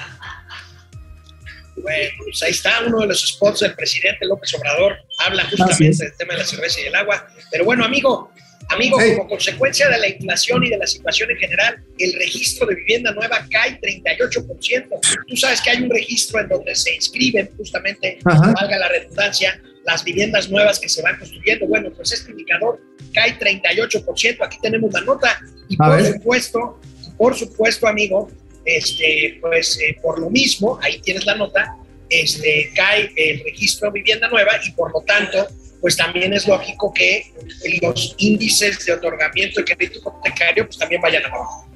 [1.74, 4.98] Bueno, pues ahí está uno de los spots del presidente López Obrador.
[5.18, 7.26] Habla justamente del tema de la cerveza y el agua.
[7.50, 8.30] Pero bueno, amigo,
[8.68, 12.76] amigo, como consecuencia de la inflación y de la situación en general, el registro de
[12.76, 15.26] vivienda nueva cae 38%.
[15.26, 19.60] Tú sabes que hay un registro en donde se inscriben justamente, valga la redundancia,
[19.90, 21.66] las viviendas nuevas que se van construyendo.
[21.66, 22.80] Bueno, pues este indicador
[23.12, 24.38] cae 38%.
[24.40, 25.40] Aquí tenemos la nota.
[25.68, 26.14] Y por ver.
[26.14, 26.80] supuesto,
[27.16, 28.30] por supuesto, amigo,
[28.64, 31.76] este, pues eh, por lo mismo, ahí tienes la nota,
[32.08, 35.46] este, cae el registro de vivienda nueva y por lo tanto,
[35.80, 37.32] pues también es lógico que
[37.82, 41.66] los índices de otorgamiento de crédito hipotecario pues también vayan abajo.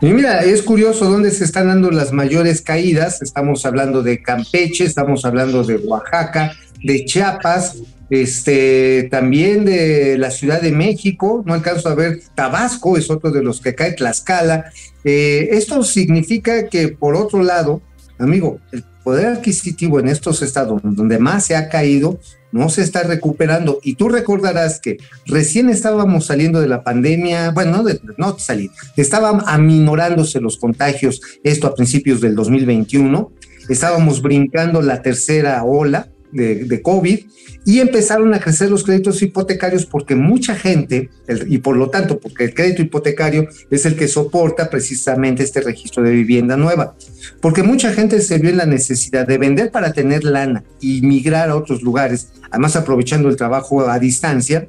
[0.00, 3.22] Y mira, es curioso dónde se están dando las mayores caídas.
[3.22, 7.78] Estamos hablando de Campeche, estamos hablando de Oaxaca, de Chiapas,
[8.10, 11.42] este, también de la Ciudad de México.
[11.46, 14.66] No alcanzo a ver, Tabasco es otro de los que cae, Tlaxcala.
[15.04, 17.80] Eh, esto significa que, por otro lado,
[18.18, 22.20] amigo, el poder adquisitivo en estos estados donde más se ha caído
[22.52, 23.80] no se está recuperando.
[23.82, 28.70] Y tú recordarás que recién estábamos saliendo de la pandemia, bueno, no, de, no salir,
[28.96, 33.32] estaban aminorándose los contagios, esto a principios del 2021,
[33.68, 37.18] estábamos brincando la tercera ola de, COVID
[37.64, 42.18] y empezaron a crecer los créditos hipotecarios porque mucha gente, el- y por lo tanto,
[42.18, 46.96] porque el crédito hipotecario es el que soporta precisamente este registro de vivienda nueva,
[47.40, 51.50] porque mucha gente se vio en la necesidad de vender para tener lana y migrar
[51.50, 54.68] a otros lugares, además aprovechando el trabajo a distancia,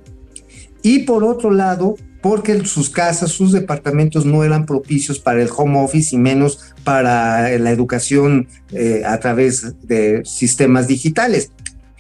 [0.82, 5.84] y por otro lado, porque sus casas, sus departamentos no eran propicios para el home
[5.84, 11.52] office y menos para la educación eh, a través de sistemas digitales.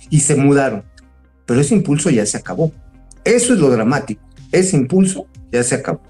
[0.09, 0.85] Y se mudaron.
[1.45, 2.71] Pero ese impulso ya se acabó.
[3.25, 4.21] Eso es lo dramático.
[4.49, 6.01] Ese impulso ya se acabó.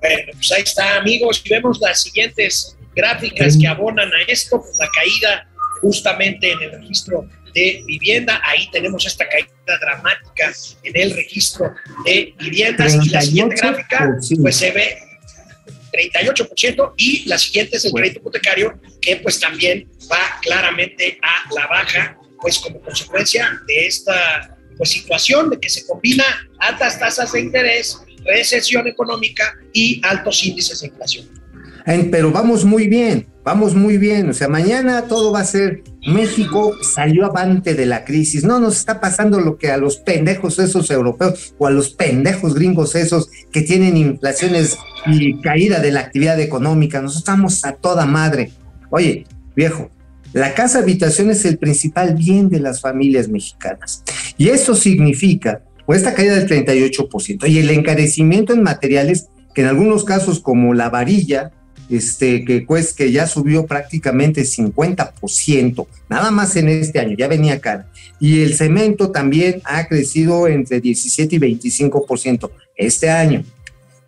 [0.00, 1.40] Bueno, pues ahí está, amigos.
[1.48, 5.48] Vemos las siguientes gráficas que abonan a esto, pues la caída
[5.80, 8.40] justamente en el registro de vivienda.
[8.44, 9.48] Ahí tenemos esta caída
[9.80, 10.52] dramática
[10.82, 11.74] en el registro
[12.04, 12.94] de viviendas.
[12.94, 14.42] Y la siguiente gráfica, 38%.
[14.42, 14.98] pues se ve
[15.92, 21.66] 38% y la siguiente es el crédito hipotecario, que pues también va claramente a la
[21.66, 26.24] baja, pues como consecuencia de esta pues, situación de que se combina
[26.58, 31.43] altas tasas de interés, recesión económica y altos índices de inflación.
[31.84, 34.30] Pero vamos muy bien, vamos muy bien.
[34.30, 38.44] O sea, mañana todo va a ser México salió avante de la crisis.
[38.44, 42.54] No nos está pasando lo que a los pendejos esos europeos o a los pendejos
[42.54, 44.76] gringos esos que tienen inflaciones
[45.06, 47.00] y caída de la actividad económica.
[47.00, 48.52] Nosotros estamos a toda madre.
[48.90, 49.90] Oye, viejo,
[50.32, 54.02] la casa habitación es el principal bien de las familias mexicanas.
[54.36, 59.68] Y eso significa, o esta caída del 38% y el encarecimiento en materiales que en
[59.68, 61.52] algunos casos como la varilla,
[61.90, 67.54] este, que, pues, que ya subió prácticamente 50%, nada más en este año, ya venía
[67.54, 67.88] acá.
[68.20, 73.44] Y el cemento también ha crecido entre 17 y 25% este año.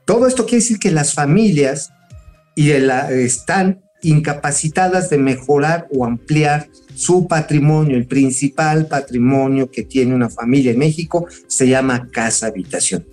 [0.05, 1.91] Todo esto quiere decir que las familias
[2.55, 7.97] y están incapacitadas de mejorar o ampliar su patrimonio.
[7.97, 13.05] El principal patrimonio que tiene una familia en México se llama casa habitación.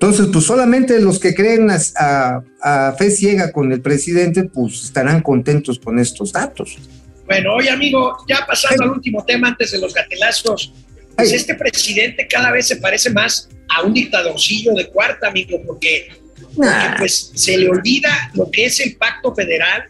[0.00, 5.78] Entonces, pues solamente los que creen a, fe ciega con el presidente, pues estarán contentos
[5.78, 6.78] con estos datos.
[7.26, 10.72] Bueno, oye amigo, ya pasando al último tema antes de los gatelazos,
[11.14, 16.08] pues este presidente cada vez se parece más a un dictadorcillo de cuarta, amigo, porque,
[16.96, 19.84] pues se le olvida lo que es el pacto federal,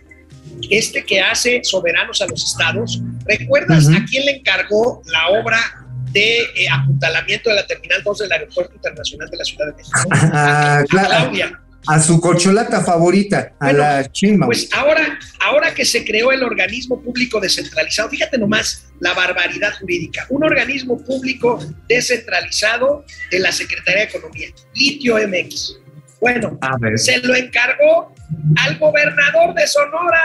[0.70, 3.00] este que hace soberanos a los estados.
[3.26, 5.79] ¿Recuerdas a quién le encargó la obra
[6.12, 9.98] de eh, apuntalamiento de la Terminal 2 del Aeropuerto Internacional de la Ciudad de México.
[10.32, 11.60] Ah, a, Claudia.
[11.86, 14.46] A su corcholata favorita, a la chimba.
[14.46, 20.26] Pues ahora, ahora que se creó el organismo público descentralizado, fíjate nomás la barbaridad jurídica,
[20.28, 21.58] un organismo público
[21.88, 25.78] descentralizado de la Secretaría de Economía, Litio MX.
[26.20, 26.58] Bueno,
[26.96, 28.14] se lo encargó
[28.58, 30.22] al gobernador de Sonora,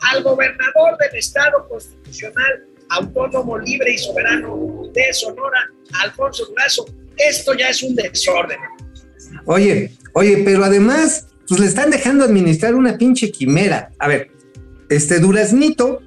[0.00, 5.60] al gobernador del Estado Constitucional autónomo, libre y soberano de Sonora,
[6.02, 6.86] Alfonso Durazo.
[7.16, 8.58] Esto ya es un desorden.
[9.46, 13.90] Oye, oye, pero además, pues le están dejando administrar una pinche quimera.
[13.98, 14.30] A ver,
[14.88, 16.02] este Duraznito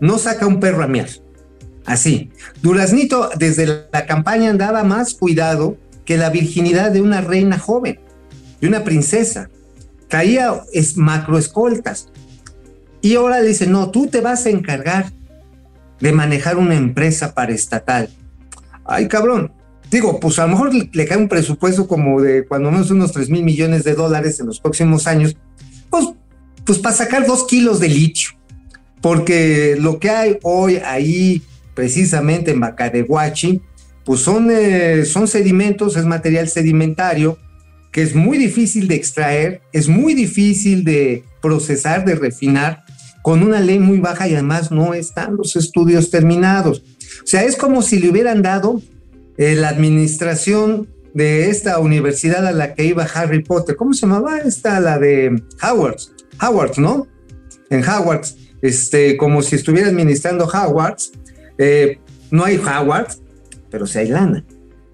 [0.00, 1.08] no saca un perro a miar.
[1.84, 2.30] Así.
[2.60, 8.00] Duraznito desde la campaña andaba más cuidado que la virginidad de una reina joven,
[8.60, 9.50] de una princesa.
[10.08, 12.08] Traía es macroescoltas.
[13.00, 15.12] Y ahora le dice, no, tú te vas a encargar
[16.02, 18.10] de manejar una empresa paraestatal.
[18.84, 19.52] Ay, cabrón.
[19.88, 23.30] Digo, pues a lo mejor le, cae un presupuesto como de cuando menos unos 3
[23.30, 25.36] mil millones de dólares en los próximos años,
[25.90, 26.06] pues,
[26.64, 28.30] pues para sacar dos kilos de litio.
[29.00, 31.42] Porque lo que hay hoy ahí,
[31.74, 33.60] precisamente en Bacadehuachi,
[34.04, 37.38] pues son, eh, son sedimentos, es material sedimentario
[37.92, 42.82] que es muy difícil de extraer, es muy difícil de procesar, de refinar,
[43.22, 46.82] con una ley muy baja y además no están los estudios terminados.
[47.22, 48.82] O sea, es como si le hubieran dado
[49.38, 53.76] eh, la administración de esta universidad a la que iba Harry Potter.
[53.76, 54.80] ¿Cómo se llamaba esta?
[54.80, 55.98] La de Howard.
[56.40, 57.06] Howard, ¿no?
[57.70, 58.26] En Howard,
[58.60, 60.96] este, como si estuviera administrando Howard.
[61.58, 62.00] Eh,
[62.30, 63.08] no hay Howard,
[63.70, 64.44] pero sí hay lana.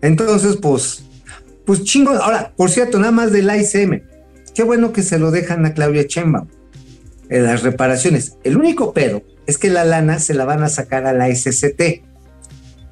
[0.03, 1.03] Entonces, pues,
[1.64, 2.11] pues chingo.
[2.11, 4.03] Ahora, por cierto, nada más del ICM.
[4.55, 6.47] Qué bueno que se lo dejan a Claudia Chemba
[7.29, 8.37] las reparaciones.
[8.45, 12.03] El único pedo es que la lana se la van a sacar a la SCT.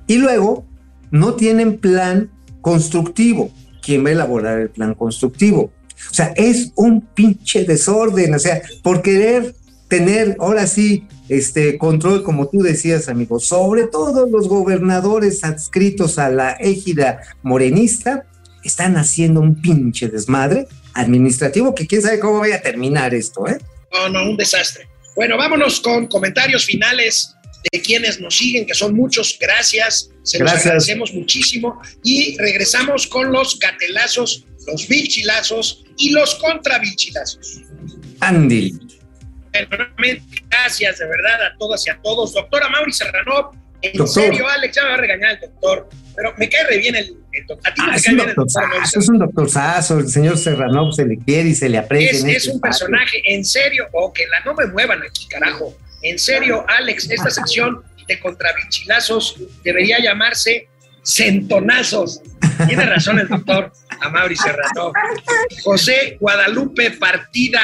[0.06, 0.66] Y luego
[1.10, 2.30] no tienen plan
[2.60, 3.50] constructivo.
[3.82, 5.70] ¿Quién va a elaborar el plan constructivo?
[6.10, 8.34] O sea, es un pinche desorden.
[8.34, 9.54] O sea, por querer
[9.88, 16.30] tener ahora sí este control, como tú decías, amigo, sobre todo los gobernadores adscritos a
[16.30, 18.26] la égida morenista,
[18.64, 23.58] están haciendo un pinche desmadre administrativo que quién sabe cómo vaya a terminar esto, ¿eh?
[23.92, 24.88] No, no, un desastre.
[25.14, 27.34] Bueno, vámonos con comentarios finales
[27.72, 29.36] de quienes nos siguen, que son muchos.
[29.40, 31.80] Gracias, se los agradecemos muchísimo.
[32.02, 37.62] Y regresamos con los gatelazos, los bichilazos y los contrabichilazos.
[38.20, 38.78] Andy.
[40.50, 42.34] Gracias de verdad a todas y a todos.
[42.34, 46.48] Doctora Mauri Serrano, en serio, Alex, ya me va a regañar el doctor, pero me
[46.48, 47.70] cae re bien el, doctor.
[47.70, 48.64] A ti me cae bien el doctor.
[48.82, 52.10] Es un doctor Sazo, el señor Serrano se le quiere y se le aprecia.
[52.10, 55.76] Es, es este un personaje, en serio, o que la no me muevan aquí, carajo.
[56.02, 60.68] En serio, Alex, esta sección de contrabichilazos debería llamarse
[61.02, 62.20] centonazos.
[62.66, 64.92] Tiene razón el doctor Amaury Serrano.
[65.62, 67.60] José Guadalupe Partida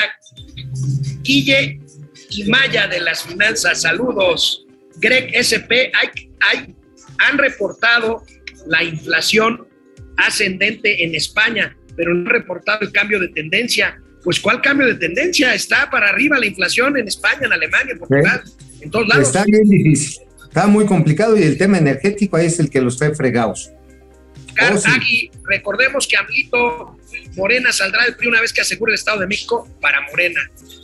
[1.22, 1.80] Guille
[2.30, 4.64] y Maya de las Finanzas, saludos.
[4.96, 6.74] Greg SP, hay,
[7.18, 8.24] han reportado
[8.66, 9.66] la inflación
[10.16, 14.00] ascendente en España, pero no han reportado el cambio de tendencia.
[14.22, 15.54] Pues, ¿cuál cambio de tendencia?
[15.54, 18.42] Está para arriba la inflación en España, en Alemania, en Portugal,
[18.80, 19.26] en todos lados.
[19.26, 22.96] Está bien difícil, está muy complicado y el tema energético ahí es el que los
[22.96, 23.72] trae fregados.
[24.54, 24.90] Carl Oh, sí.
[24.90, 26.98] Agui, recordemos que Amlito
[27.36, 30.40] Morena saldrá del PRI una vez que asegure el Estado de México para Morena.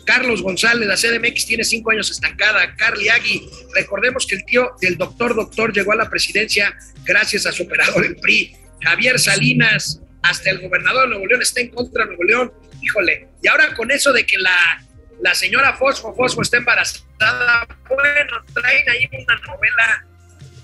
[0.09, 2.74] Carlos González, la CDMX tiene cinco años estancada.
[2.76, 7.52] Carly Agui, recordemos que el tío del doctor doctor llegó a la presidencia gracias a
[7.52, 8.56] su operador el PRI.
[8.80, 12.52] Javier Salinas, hasta el gobernador de Nuevo León está en contra de Nuevo León.
[12.80, 14.82] Híjole, y ahora con eso de que la,
[15.20, 20.06] la señora Fosfo Fosfo está embarazada, bueno, traen ahí una novela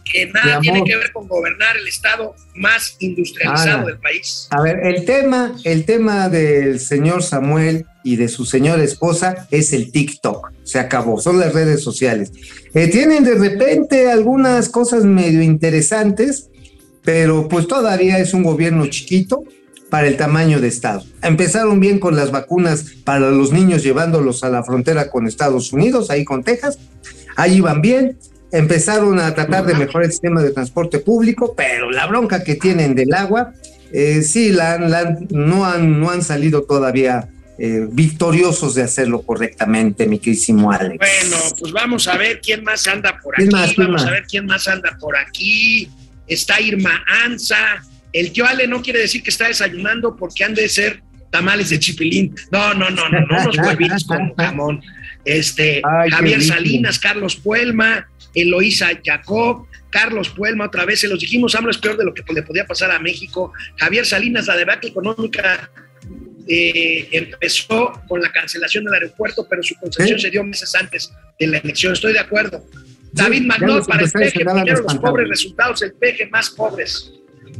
[0.04, 4.48] que nada tiene que ver con gobernar el estado más industrializado del país.
[4.50, 9.72] A ver, el tema, el tema del señor Samuel y de su señora esposa es
[9.72, 10.52] el TikTok.
[10.62, 12.32] Se acabó, son las redes sociales.
[12.74, 16.50] Eh, tienen de repente algunas cosas medio interesantes,
[17.02, 19.44] pero pues todavía es un gobierno chiquito
[19.88, 21.04] para el tamaño de Estado.
[21.22, 26.10] Empezaron bien con las vacunas para los niños llevándolos a la frontera con Estados Unidos,
[26.10, 26.78] ahí con Texas.
[27.36, 28.18] Ahí van bien.
[28.58, 32.94] Empezaron a tratar de mejorar el sistema de transporte público, pero la bronca que tienen
[32.94, 33.52] del agua,
[33.92, 37.28] eh, sí, la, han- la no, han, no han salido todavía
[37.58, 40.98] eh, victoriosos de hacerlo correctamente, mi querísimo Alex.
[40.98, 43.56] Bueno, pues vamos a ver quién más anda por ¿Quién aquí.
[43.56, 44.06] más, vamos más?
[44.06, 45.88] a ver quién más anda por aquí.
[46.26, 47.56] Está Irma Anza.
[48.12, 51.80] El tío Ale no quiere decir que está desayunando porque han de ser tamales de
[51.80, 52.34] chipilín.
[52.52, 54.80] No, no, no, no, no, unos huevitos con jamón.
[55.26, 56.42] Este, Ay, Javier.
[56.42, 61.96] Salinas, Carlos Puelma, Eloísa Jacob, Carlos Puelma, otra vez se los dijimos, AMLO es peor
[61.96, 63.52] de lo que le podía pasar a México.
[63.76, 65.70] Javier Salinas, la debacle económica
[66.48, 71.46] eh, empezó con la cancelación del aeropuerto, pero su concesión se dio meses antes de
[71.46, 71.92] la elección.
[71.92, 72.66] Estoy de acuerdo.
[73.12, 77.12] David Magnol para el peje, primero los pobres resultados, el peje más pobres.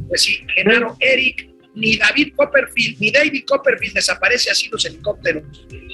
[0.09, 5.45] Pues sí, Genaro Eric, ni David Copperfield, ni David Copperfield desaparece así los helicópteros.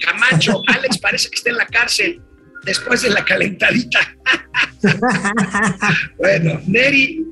[0.03, 2.22] Camacho, Alex parece que está en la cárcel
[2.65, 3.99] después de la calentadita.
[6.19, 7.25] bueno, Neri,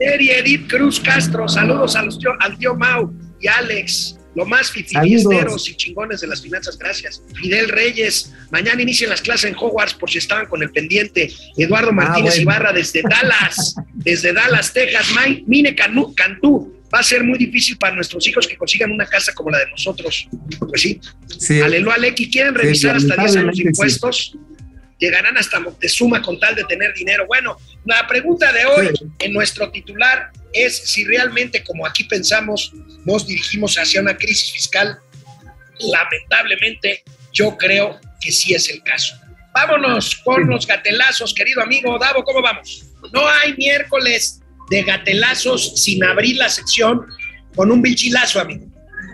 [0.00, 4.70] Neri Edith Cruz Castro, saludos a los tío- al tío Mau y Alex, lo más
[4.70, 7.22] fifiesteros y chingones de las finanzas, gracias.
[7.34, 11.30] Fidel Reyes, mañana inician las clases en Hogwarts por si estaban con el pendiente.
[11.56, 12.42] Eduardo Martínez bueno.
[12.42, 15.08] Ibarra desde Dallas, desde Dallas, Texas.
[15.14, 19.06] Mai- Mine Canu- Cantú, va a ser muy difícil para nuestros hijos que consigan una
[19.06, 20.28] casa como la de nosotros.
[20.68, 21.00] Pues sí,
[21.38, 24.38] Sí, Aleluya, Aleki, quieren Sí, revisar hasta 10 años de sí.
[24.98, 27.26] Llegarán hasta Moctezuma con tal de tener dinero.
[27.26, 28.90] Bueno, la pregunta de hoy
[29.20, 32.72] en nuestro titular es si realmente, como aquí pensamos,
[33.04, 34.98] nos dirigimos hacia una crisis fiscal.
[35.80, 39.14] Lamentablemente, yo creo que sí es el caso.
[39.54, 42.84] Vámonos con los gatelazos, querido amigo Davo, ¿cómo vamos?
[43.12, 44.40] No hay miércoles
[44.70, 47.06] de gatelazos sin abrir la sección
[47.54, 48.66] con un bichilazo, amigo.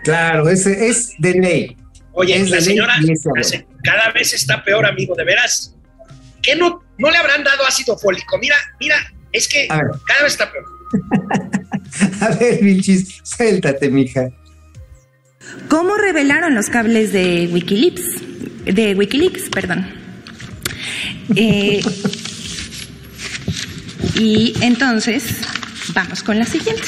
[0.03, 1.77] claro, ese es de ley.
[2.11, 2.95] Oye, Es la señora
[3.41, 5.74] se- cada vez está peor, amigo, de veras.
[6.45, 8.37] ¿Qué no, no le habrán dado ácido fólico?
[8.37, 8.95] Mira, mira,
[9.31, 9.87] es que A ver.
[10.05, 10.65] cada vez está peor.
[12.21, 14.29] A ver, Vilchis, suéltate, mija.
[15.67, 18.03] ¿Cómo revelaron los cables de Wikileaks?
[18.65, 19.87] De Wikileaks, perdón.
[21.35, 21.81] Eh,
[24.15, 25.23] y entonces,
[25.93, 26.87] vamos con la siguiente.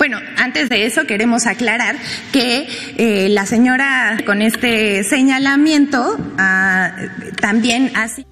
[0.00, 1.94] Bueno, antes de eso queremos aclarar
[2.32, 6.96] que eh, la señora con este señalamiento ah,
[7.38, 8.24] también hace...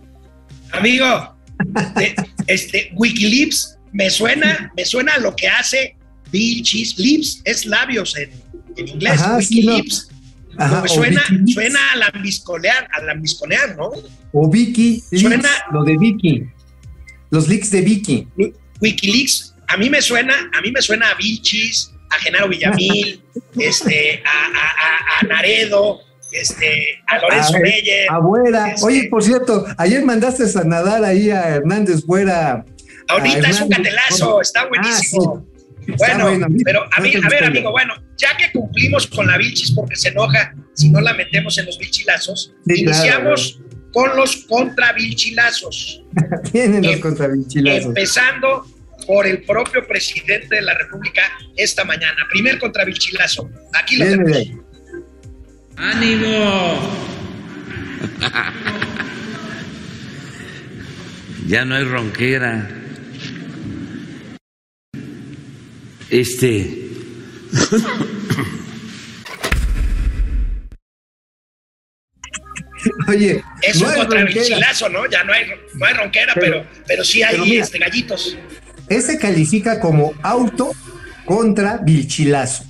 [0.73, 1.37] Amigo,
[1.97, 2.17] de-
[2.47, 5.95] este, Wikileaks me suena, me suena a lo que hace
[6.33, 6.95] Bill Cheese.
[6.99, 8.31] Lips es labios en,
[8.79, 9.21] en inglés.
[9.21, 9.75] Ajá, sí, no.
[9.75, 10.09] Wikileaks.
[10.57, 13.91] Ajá, Pues suena, suena a lambisconear, a ¿no?
[14.33, 16.45] O Vicky, leaks, Suena- lo de Vicky.
[17.31, 18.27] Los leaks de Vicky.
[18.81, 23.23] Wikileaks, a mí me suena, a mí me suena a Vilchis, a Genaro Villamil,
[23.59, 26.01] este, a, a- a- a Naredo,
[26.33, 28.07] este, a Lorenzo A Meyer.
[28.11, 28.69] Abuela.
[28.73, 32.65] Este- Oye, por cierto, ayer mandaste a nadar ahí a Hernández Buera.
[33.09, 35.47] Ahorita es un catelazo, está buenísimo.
[35.87, 39.73] Está Bueno, pero a, mí, a ver, amigo, bueno, ya que cumplimos con la Vilchis
[39.73, 43.61] porque se enoja si no la metemos en los Vilchilazos, Sí, claro, iniciamos
[43.95, 46.03] con los contra Vilchilazos.
[46.53, 47.87] Tienen los Em- contravinchilazos.
[47.87, 48.67] Empezando
[49.09, 51.23] por el propio presidente de la República
[51.57, 52.27] esta mañana.
[52.31, 53.49] Primer contra Vilchilazo.
[53.73, 54.37] Aquí lo tenemos.
[55.79, 56.79] ¡Ánimo!
[61.49, 62.69] ya no hay ronquera.
[66.11, 66.85] Este.
[73.09, 74.41] Oye, Es no un hay contra ronquera.
[74.45, 75.09] Vilchilazo, ¿no?
[75.11, 77.65] Ya no hay, no hay ronquera, pero, Pero- pero, sí hay pero mira.
[77.65, 78.37] este, gallitos.
[78.89, 80.73] Ese califica como auto
[81.25, 82.65] contra Vilchilazo.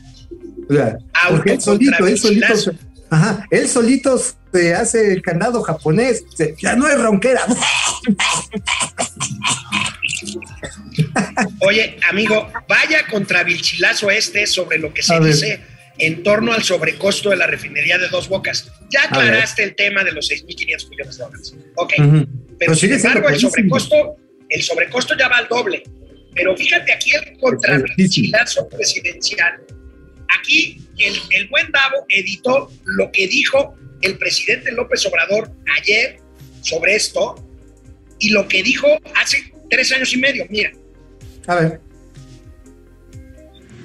[0.68, 0.98] O sea,
[1.30, 2.54] porque él solito, él solito,
[3.10, 4.20] ajá, él solito
[4.52, 6.24] se hace el candado japonés.
[6.36, 7.42] se- ya no es ronquera.
[11.60, 15.32] Oye, amigo, vaya contra Vilchilazo este sobre lo que se A ver.
[15.32, 15.60] dice
[15.98, 18.70] en torno al sobrecosto de la refinería de Dos Bocas.
[18.90, 21.54] Ya aclaraste el tema de los 6.500 millones de dólares.
[21.76, 21.92] Ok.
[21.96, 22.26] Pero
[22.58, 24.16] Pero sin embargo, el sobrecosto,
[24.48, 25.82] el sobrecosto ya va al doble.
[26.34, 29.60] Pero fíjate aquí el contravichilazo presidencial.
[30.38, 35.50] Aquí el, el buen Davo editó lo que dijo el presidente López Obrador
[35.80, 36.20] ayer
[36.62, 37.44] sobre esto
[38.18, 40.46] y lo que dijo hace tres años y medio.
[40.50, 40.72] Mira,
[41.46, 41.80] A ver,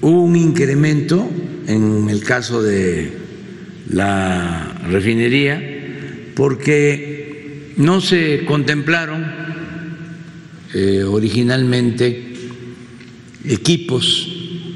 [0.04, 1.30] Hubo un incremento
[1.66, 3.10] en el caso de
[3.90, 5.64] la refinería
[6.36, 9.26] porque no se contemplaron
[10.74, 12.33] eh, originalmente
[13.46, 14.30] equipos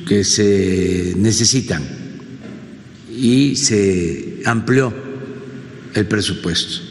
[0.07, 1.83] que se necesitan
[3.15, 4.93] y se amplió
[5.93, 6.81] el presupuesto.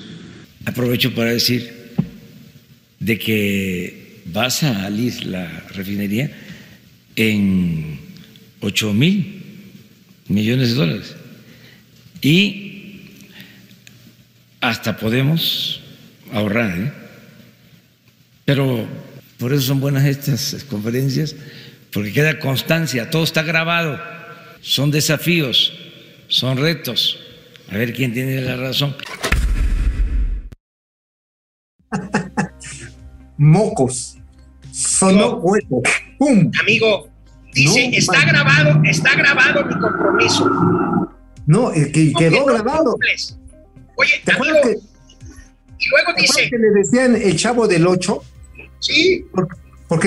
[0.65, 1.73] Aprovecho para decir
[2.99, 6.31] de que va a salir la refinería
[7.15, 8.01] en
[8.61, 9.43] 8 mil
[10.29, 11.15] millones de dólares
[12.21, 13.03] y
[14.61, 15.81] hasta podemos
[16.33, 16.93] ahorrar, ¿eh?
[18.45, 18.87] pero
[19.39, 21.37] por eso son buenas estas conferencias,
[21.97, 23.99] porque queda constancia, todo está grabado,
[24.61, 25.73] son desafíos,
[26.29, 27.19] son retos,
[27.73, 28.95] a ver quién tiene la razón.
[33.39, 34.19] mocos.
[34.73, 35.81] Sonó hueco.
[36.19, 36.51] ¡Pum!
[36.61, 37.09] amigo,
[37.55, 38.29] dice, No, está man.
[38.29, 40.51] grabado, está grabado mi compromiso.
[41.47, 42.91] No, el que No, quedó grabado.
[42.93, 43.39] cumples.
[43.97, 44.69] Oye, ¿Te amigo, que,
[45.79, 48.23] y luego dice, que le decían el chavo del 8?
[48.81, 49.57] sí, Porque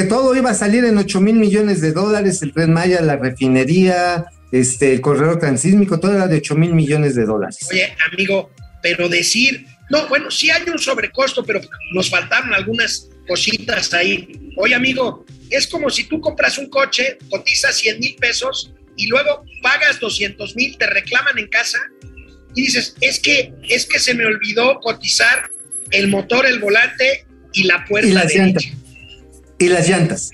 [0.03, 4.25] todo iba a salir en 8 mil millones de dólares, el Tren Maya, la refinería,
[4.51, 7.59] este, el corredor transísmico, todo era de 8 mil millones de dólares.
[7.71, 8.51] Oye, amigo,
[8.81, 11.61] pero decir, no, bueno, sí hay un sobrecosto, pero
[11.93, 14.51] nos faltaron algunas cositas ahí.
[14.57, 19.45] Oye, amigo, es como si tú compras un coche, cotizas 100 mil pesos y luego
[19.61, 21.79] pagas 200 mil, te reclaman en casa
[22.55, 25.49] y dices, es que, es que se me olvidó cotizar
[25.91, 28.69] el motor, el volante y la puerta Y las derecha.
[29.59, 30.31] Y las llantas.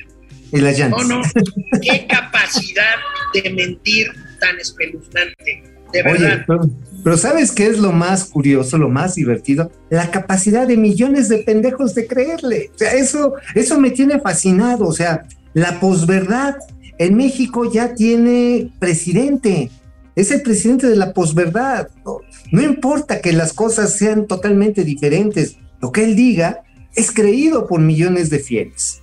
[0.52, 1.08] Y las No, llantas.
[1.08, 1.22] no,
[1.82, 2.96] qué capacidad
[3.34, 4.08] de mentir
[4.40, 6.44] tan espeluznante, de Oye, verdad.
[6.48, 6.70] pero,
[7.04, 9.72] pero ¿sabes qué es lo más curioso, lo más divertido?
[9.90, 12.72] La capacidad de millones de pendejos de creerle.
[12.76, 14.86] O sea, eso, eso me tiene fascinado.
[14.88, 15.24] O sea,
[15.54, 16.56] la posverdad
[16.98, 19.72] en México ya tiene presidente.
[20.16, 21.90] Es el presidente de la posverdad.
[22.06, 22.20] No,
[22.52, 25.58] no importa que las cosas sean totalmente diferentes.
[25.82, 26.62] Lo que él diga
[26.96, 29.02] es creído por millones de fieles.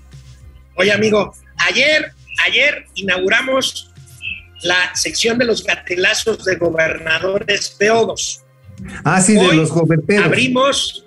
[0.76, 2.12] Oye, amigo, ayer,
[2.46, 3.92] ayer inauguramos
[4.62, 8.42] la sección de los gatelazos de gobernadores feodos.
[9.04, 10.26] Ah, sí, de Hoy los goberteros.
[10.26, 11.04] Abrimos,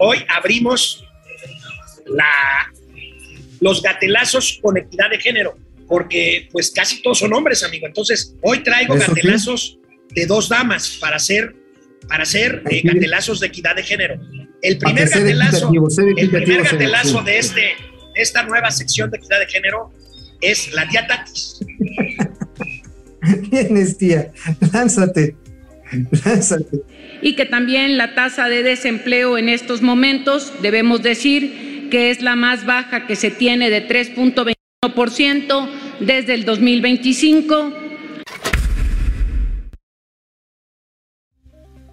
[0.00, 1.04] hoy abrimos
[2.06, 2.72] la,
[3.60, 5.56] los gatelazos con equidad de género,
[5.88, 7.86] porque pues casi todos son hombres, amigo.
[7.86, 9.04] Entonces, hoy traigo sí.
[9.06, 9.78] gatelazos
[10.10, 11.54] de dos damas para hacer,
[12.08, 14.20] para hacer eh, gatelazos de equidad de género.
[14.62, 15.70] El primer gatelazo,
[16.16, 17.89] el primer gatelazo de, este, de
[18.20, 19.92] esta nueva sección de equidad de género
[20.40, 21.58] es la tía Tatis.
[23.50, 24.32] Vienes, tía.
[24.72, 25.36] Lánzate.
[26.24, 26.82] Lánzate.
[27.20, 32.36] y que también la tasa de desempleo en estos momentos, debemos decir que es la
[32.36, 35.68] más baja que se tiene de 3.21%
[36.00, 37.74] desde el 2025.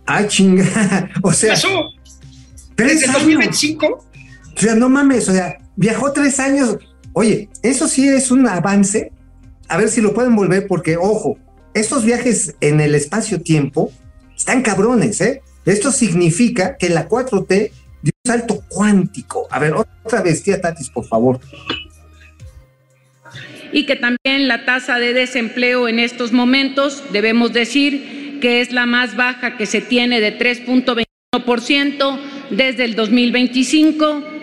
[0.05, 1.09] Ah, chinga.
[1.23, 1.67] O ¿Qué sea, pasó?
[2.75, 3.21] tres Desde el años.
[3.23, 6.77] 2025 O sea, no mames, o sea, viajó tres años.
[7.13, 9.13] Oye, eso sí es un avance.
[9.69, 11.37] A ver si lo pueden volver, porque, ojo,
[11.73, 13.91] estos viajes en el espacio-tiempo
[14.35, 15.41] están cabrones, ¿eh?
[15.65, 17.71] Esto significa que la 4T
[18.01, 19.47] dio un salto cuántico.
[19.49, 21.39] A ver, otra vez, tía Tatis, por favor.
[23.73, 28.85] y que también la tasa de desempleo en estos momentos, debemos decir que es la
[28.85, 32.19] más baja que se tiene de 3.21%
[32.51, 34.36] desde el 2025.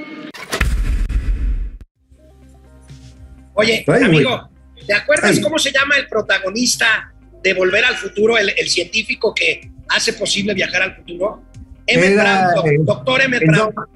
[3.54, 4.48] Oye, Ay, amigo,
[4.86, 5.40] ¿te acuerdas Ay.
[5.40, 10.54] cómo se llama el protagonista de Volver al Futuro, el, el científico que hace posible
[10.54, 11.42] viajar al futuro?
[11.86, 13.74] Emmett Era, Brown, doc- eh, doctor Emmett el Brown.
[13.74, 13.88] doc-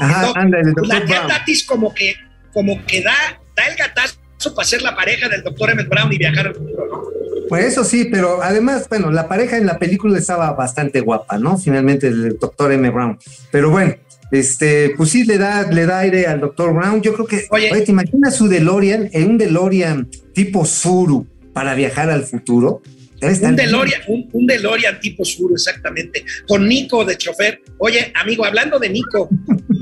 [0.00, 1.26] Ajá, Doc, anda, el la tía.
[1.26, 2.14] Tatis como que,
[2.52, 3.14] como que da,
[3.56, 4.16] da el gatazo
[4.54, 7.02] para ser la pareja del doctor Emmett Brown y viajar al futuro, ¿no?
[7.48, 11.58] Pues eso sí, pero además, bueno, la pareja en la película estaba bastante guapa, ¿no?
[11.58, 12.88] Finalmente el doctor M.
[12.90, 13.18] Brown.
[13.50, 13.94] Pero bueno,
[14.34, 17.00] este, pues sí le da, le da aire al doctor Brown.
[17.02, 17.70] Yo creo que, Oye.
[17.72, 22.82] oye, ¿te imaginas su DeLorean en un DeLorean tipo Zuru para viajar al futuro?
[23.22, 23.56] Un.
[23.56, 27.62] DeLorean, un, un DeLorean tipo sur, exactamente, con Nico de chofer.
[27.78, 29.28] Oye, amigo, hablando de Nico,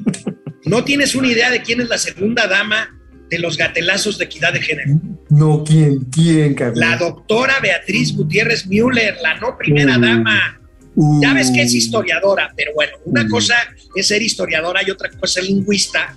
[0.65, 4.53] ¿no tienes una idea de quién es la segunda dama de los gatelazos de equidad
[4.53, 5.01] de género?
[5.31, 6.01] No, ¿quién?
[6.11, 6.79] ¿Quién, Carlos?
[6.79, 10.61] La doctora Beatriz Gutiérrez Müller, la no primera dama.
[10.95, 13.29] Uh, Ya ves que es historiadora, pero bueno, una Mm.
[13.31, 13.55] cosa
[13.95, 16.17] es ser historiadora y otra cosa es ser lingüista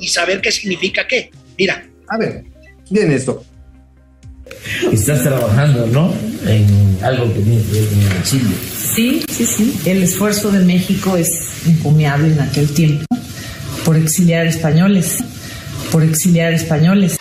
[0.00, 1.30] y saber qué significa qué.
[1.58, 2.44] Mira, A ver,
[2.90, 3.44] bien esto.
[4.92, 6.14] Estás trabajando, ¿no?
[6.46, 8.56] En algo que tiene que ver con el exilio.
[8.94, 9.80] Sí, sí, sí.
[9.86, 13.04] El esfuerzo de México es encomiable en aquel tiempo
[13.84, 15.18] por exiliar españoles,
[15.92, 17.18] por exiliar españoles.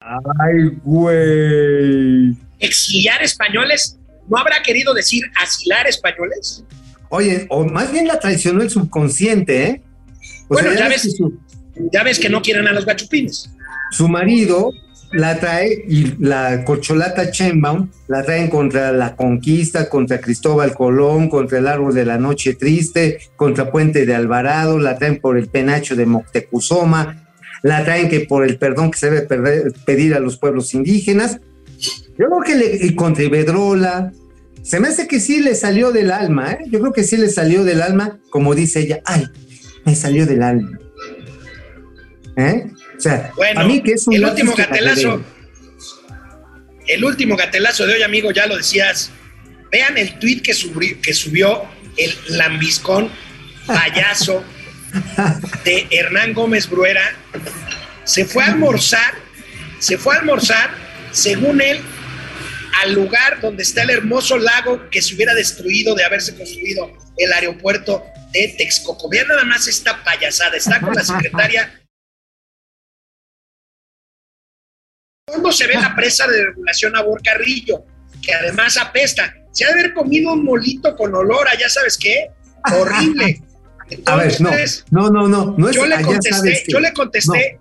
[0.00, 2.36] Ay, güey.
[2.58, 3.96] exiliar españoles,
[4.30, 6.64] ¿no habrá querido decir asilar españoles?
[7.10, 9.82] Oye, o más bien la traicionó el subconsciente, ¿eh?
[10.48, 11.38] O Bueno, ya ves su,
[11.92, 13.50] Ya ves que no quieren a los gachupines.
[13.90, 14.70] su marido
[15.12, 21.58] la trae y la corcholata Chenbaum la traen contra la conquista, contra Cristóbal Colón, contra
[21.58, 25.96] el árbol de la noche triste, contra Puente de Alvarado, la traen por el penacho
[25.96, 27.26] de Moctezuma,
[27.62, 31.40] la traen que por el perdón que se debe perder- pedir a los pueblos indígenas.
[32.16, 34.12] Yo creo que le, y contra Iberdrola,
[34.62, 36.58] se me hace que sí le salió del alma, ¿eh?
[36.68, 39.26] Yo creo que sí le salió del alma, como dice ella, ay,
[39.84, 40.78] me salió del alma.
[42.36, 42.66] ¿Eh?
[42.96, 45.22] O sea, Bueno, a mí que es un el último gatelazo.
[46.86, 49.10] El último gatelazo de hoy, amigo, ya lo decías.
[49.70, 51.62] Vean el tweet que, subri- que subió
[51.96, 53.08] el lambiscón
[53.66, 54.42] payaso
[55.64, 57.14] de Hernán Gómez Bruera.
[58.04, 59.14] Se fue a almorzar,
[59.78, 60.70] se fue a almorzar,
[61.12, 61.80] según él,
[62.82, 67.32] al lugar donde está el hermoso lago que se hubiera destruido de haberse construido el
[67.32, 69.08] aeropuerto de Texcoco.
[69.08, 70.56] Vean nada más esta payasada.
[70.56, 71.80] Está con la secretaria.
[75.32, 77.84] fondo se ve la presa de regulación a Carrillo,
[78.22, 79.34] que además apesta.
[79.52, 82.30] Se ha de haber comido un molito con olor a ya sabes qué,
[82.72, 83.42] horrible.
[84.06, 84.50] A ver, no,
[84.92, 87.58] no, no, no, no es yo le contesté, yo le contesté,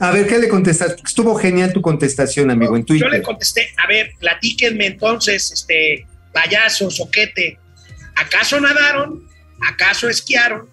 [0.00, 1.02] A ver, ¿qué le contestaste?
[1.06, 3.22] Estuvo genial tu contestación, amigo, en yo le Twitter.
[3.22, 7.58] contesté, a ver, platíquenme entonces, este, payaso, soquete,
[8.16, 9.22] ¿acaso nadaron?
[9.68, 10.68] ¿Acaso esquiaron?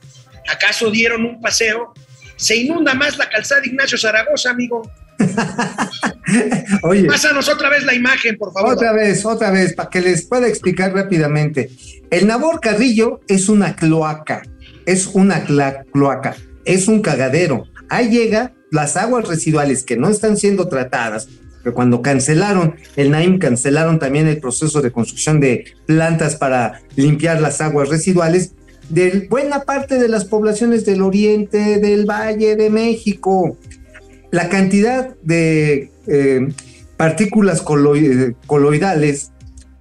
[0.50, 1.94] ¿Acaso dieron un paseo?
[2.38, 4.90] Se inunda más la calzada de Ignacio Zaragoza, amigo.
[6.84, 8.74] Oye, Pásanos otra vez la imagen, por favor.
[8.76, 11.70] otra vez, otra vez, para que les pueda explicar rápidamente.
[12.12, 14.44] El Nabor Carrillo es una cloaca,
[14.86, 17.66] es una cloaca, es un cagadero.
[17.90, 21.28] Ahí llega las aguas residuales que no están siendo tratadas,
[21.64, 27.42] que cuando cancelaron el NAIM, cancelaron también el proceso de construcción de plantas para limpiar
[27.42, 28.54] las aguas residuales
[28.90, 33.58] de buena parte de las poblaciones del oriente del Valle de México.
[34.32, 36.48] La cantidad de eh,
[36.96, 39.32] partículas coloi- coloidales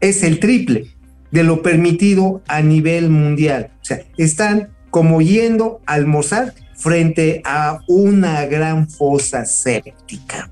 [0.00, 0.88] es el triple
[1.30, 3.70] de lo permitido a nivel mundial.
[3.82, 10.50] O sea, están como yendo a almorzar frente a una gran fosa séptica.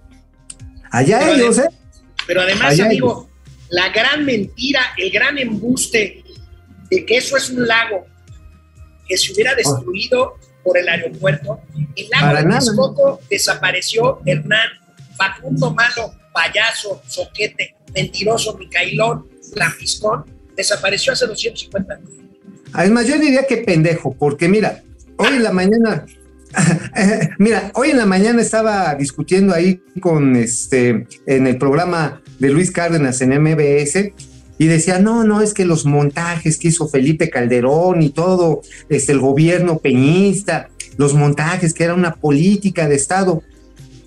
[0.91, 1.69] Allá Pero ellos, ¿eh?
[2.27, 3.29] Pero además, Allá amigo,
[3.69, 6.25] la gran mentira, el gran embuste
[6.91, 8.07] de que eso es un lago
[9.07, 11.61] que se hubiera destruido por el aeropuerto.
[11.97, 12.55] El lago Para de.
[12.55, 14.69] Texcoco desapareció Hernán,
[15.17, 20.25] Facundo Malo, payaso, soquete, mentiroso, Micailón, lambiscón,
[20.57, 22.09] desapareció hace 250 años.
[22.73, 24.83] Además, yo diría que pendejo, porque mira,
[25.17, 26.07] hoy en la mañana,
[27.39, 32.71] mira, hoy en la mañana estaba discutiendo ahí con este, en el programa de Luis
[32.71, 34.13] Cárdenas en MBS,
[34.57, 39.13] y decía, no, no, es que los montajes que hizo Felipe Calderón y todo, este,
[39.13, 43.43] el gobierno peñista, los montajes, que era una política de Estado.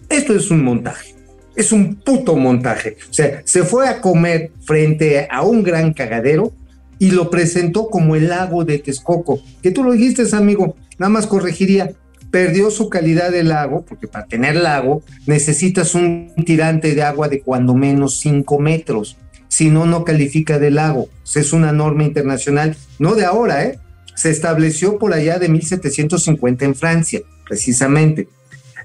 [0.07, 1.15] Esto es un montaje,
[1.55, 2.95] es un puto montaje.
[3.09, 6.53] O sea, se fue a comer frente a un gran cagadero
[6.97, 11.27] y lo presentó como el lago de Texcoco, que tú lo dijiste, amigo, nada más
[11.27, 11.93] corregiría,
[12.31, 17.41] perdió su calidad de lago, porque para tener lago necesitas un tirante de agua de
[17.41, 19.17] cuando menos 5 metros,
[19.47, 23.79] si no, no califica de lago, es una norma internacional, no de ahora, ¿eh?
[24.15, 28.27] se estableció por allá de 1750 en Francia, precisamente.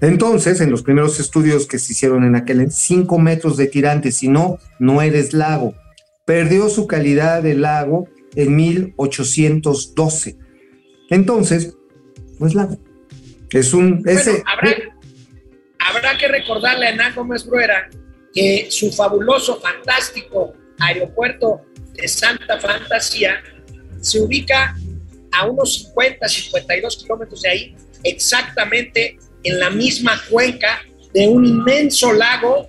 [0.01, 4.29] Entonces, en los primeros estudios que se hicieron en aquel, 5 metros de tirante, si
[4.29, 5.75] no, no eres lago
[6.25, 10.39] perdió su calidad de lago en 1812.
[11.11, 11.77] Entonces,
[12.51, 12.79] pues.
[13.51, 14.03] Es un...
[14.07, 14.77] Ese, Bueno, habrá,
[15.79, 17.89] habrá que recordarle a Hernán Gómez Bruera
[18.35, 21.61] que su fabuloso, fantástico aeropuerto
[21.93, 23.43] de Santa Fantasía
[24.01, 24.75] se ubica
[25.33, 30.83] a unos 50, 52 kilómetros de ahí, exactamente en la misma cuenca
[31.13, 32.69] de un inmenso lago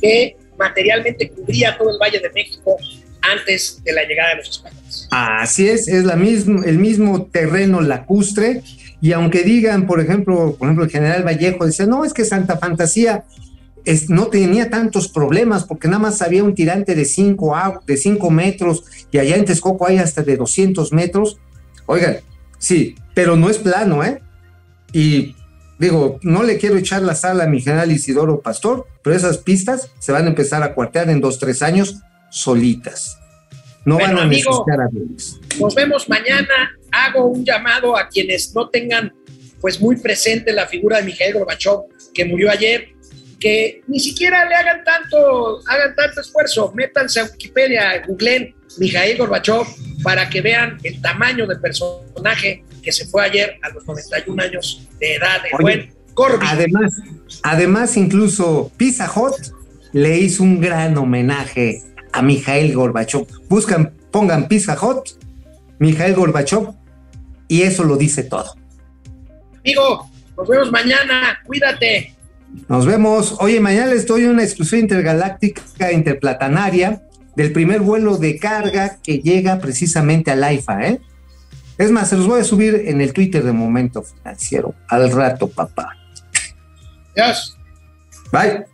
[0.00, 2.76] que materialmente cubría todo el Valle de México
[3.22, 5.08] antes de la llegada de los españoles.
[5.10, 8.62] Así es, es la el mismo terreno lacustre
[9.06, 12.58] Y aunque digan, por ejemplo, por ejemplo, el general Vallejo dice, no, es que Santa
[12.58, 13.22] Fantasía
[13.84, 18.30] es, no tenía tantos problemas porque nada más había un tirante de 5 de cinco
[18.30, 18.82] metros
[19.12, 21.38] y allá en Texcoco hay hasta de 200 metros.
[21.86, 22.16] Oigan,
[22.58, 24.22] sí, pero no es plano, ¿eh?
[24.92, 25.36] Y
[25.78, 29.92] digo, no le quiero echar la sala a mi general Isidoro Pastor, pero esas pistas
[30.00, 33.20] se van a empezar a cuartear en dos, tres años solitas.
[33.84, 35.60] No Bueno, van a amigo, necesitar.
[35.60, 36.72] Nos vemos mañana.
[37.04, 39.12] Hago un llamado a quienes no tengan
[39.60, 41.80] pues muy presente la figura de Mikhail Gorbachev
[42.14, 42.88] que murió ayer,
[43.38, 46.72] que ni siquiera le hagan tanto, hagan tanto esfuerzo.
[46.74, 49.66] Métanse a Wikipedia, googleen Mikhail Gorbachev
[50.02, 54.88] para que vean el tamaño del personaje que se fue ayer a los 91 años
[55.00, 56.48] de edad, de Oye, buen Corbyn.
[56.48, 56.92] Además,
[57.42, 59.34] además, incluso Pizza Hut
[59.92, 61.82] le hizo un gran homenaje
[62.12, 63.26] a Mikhail Gorbachev.
[63.48, 65.10] Buscan, pongan Pizza Hut,
[65.78, 66.68] Mikhail Gorbachev,
[67.48, 68.54] y eso lo dice todo.
[69.60, 71.38] Amigo, nos vemos mañana.
[71.44, 72.14] Cuídate.
[72.68, 73.36] Nos vemos.
[73.40, 77.02] Oye, mañana les doy una exclusiva intergaláctica interplatanaria
[77.34, 81.00] del primer vuelo de carga que llega precisamente al AIFA, ¿eh?
[81.78, 84.74] Es más, se los voy a subir en el Twitter de Momento Financiero.
[84.88, 85.94] Al rato, papá.
[87.14, 87.58] Adiós.
[88.32, 88.64] Bye.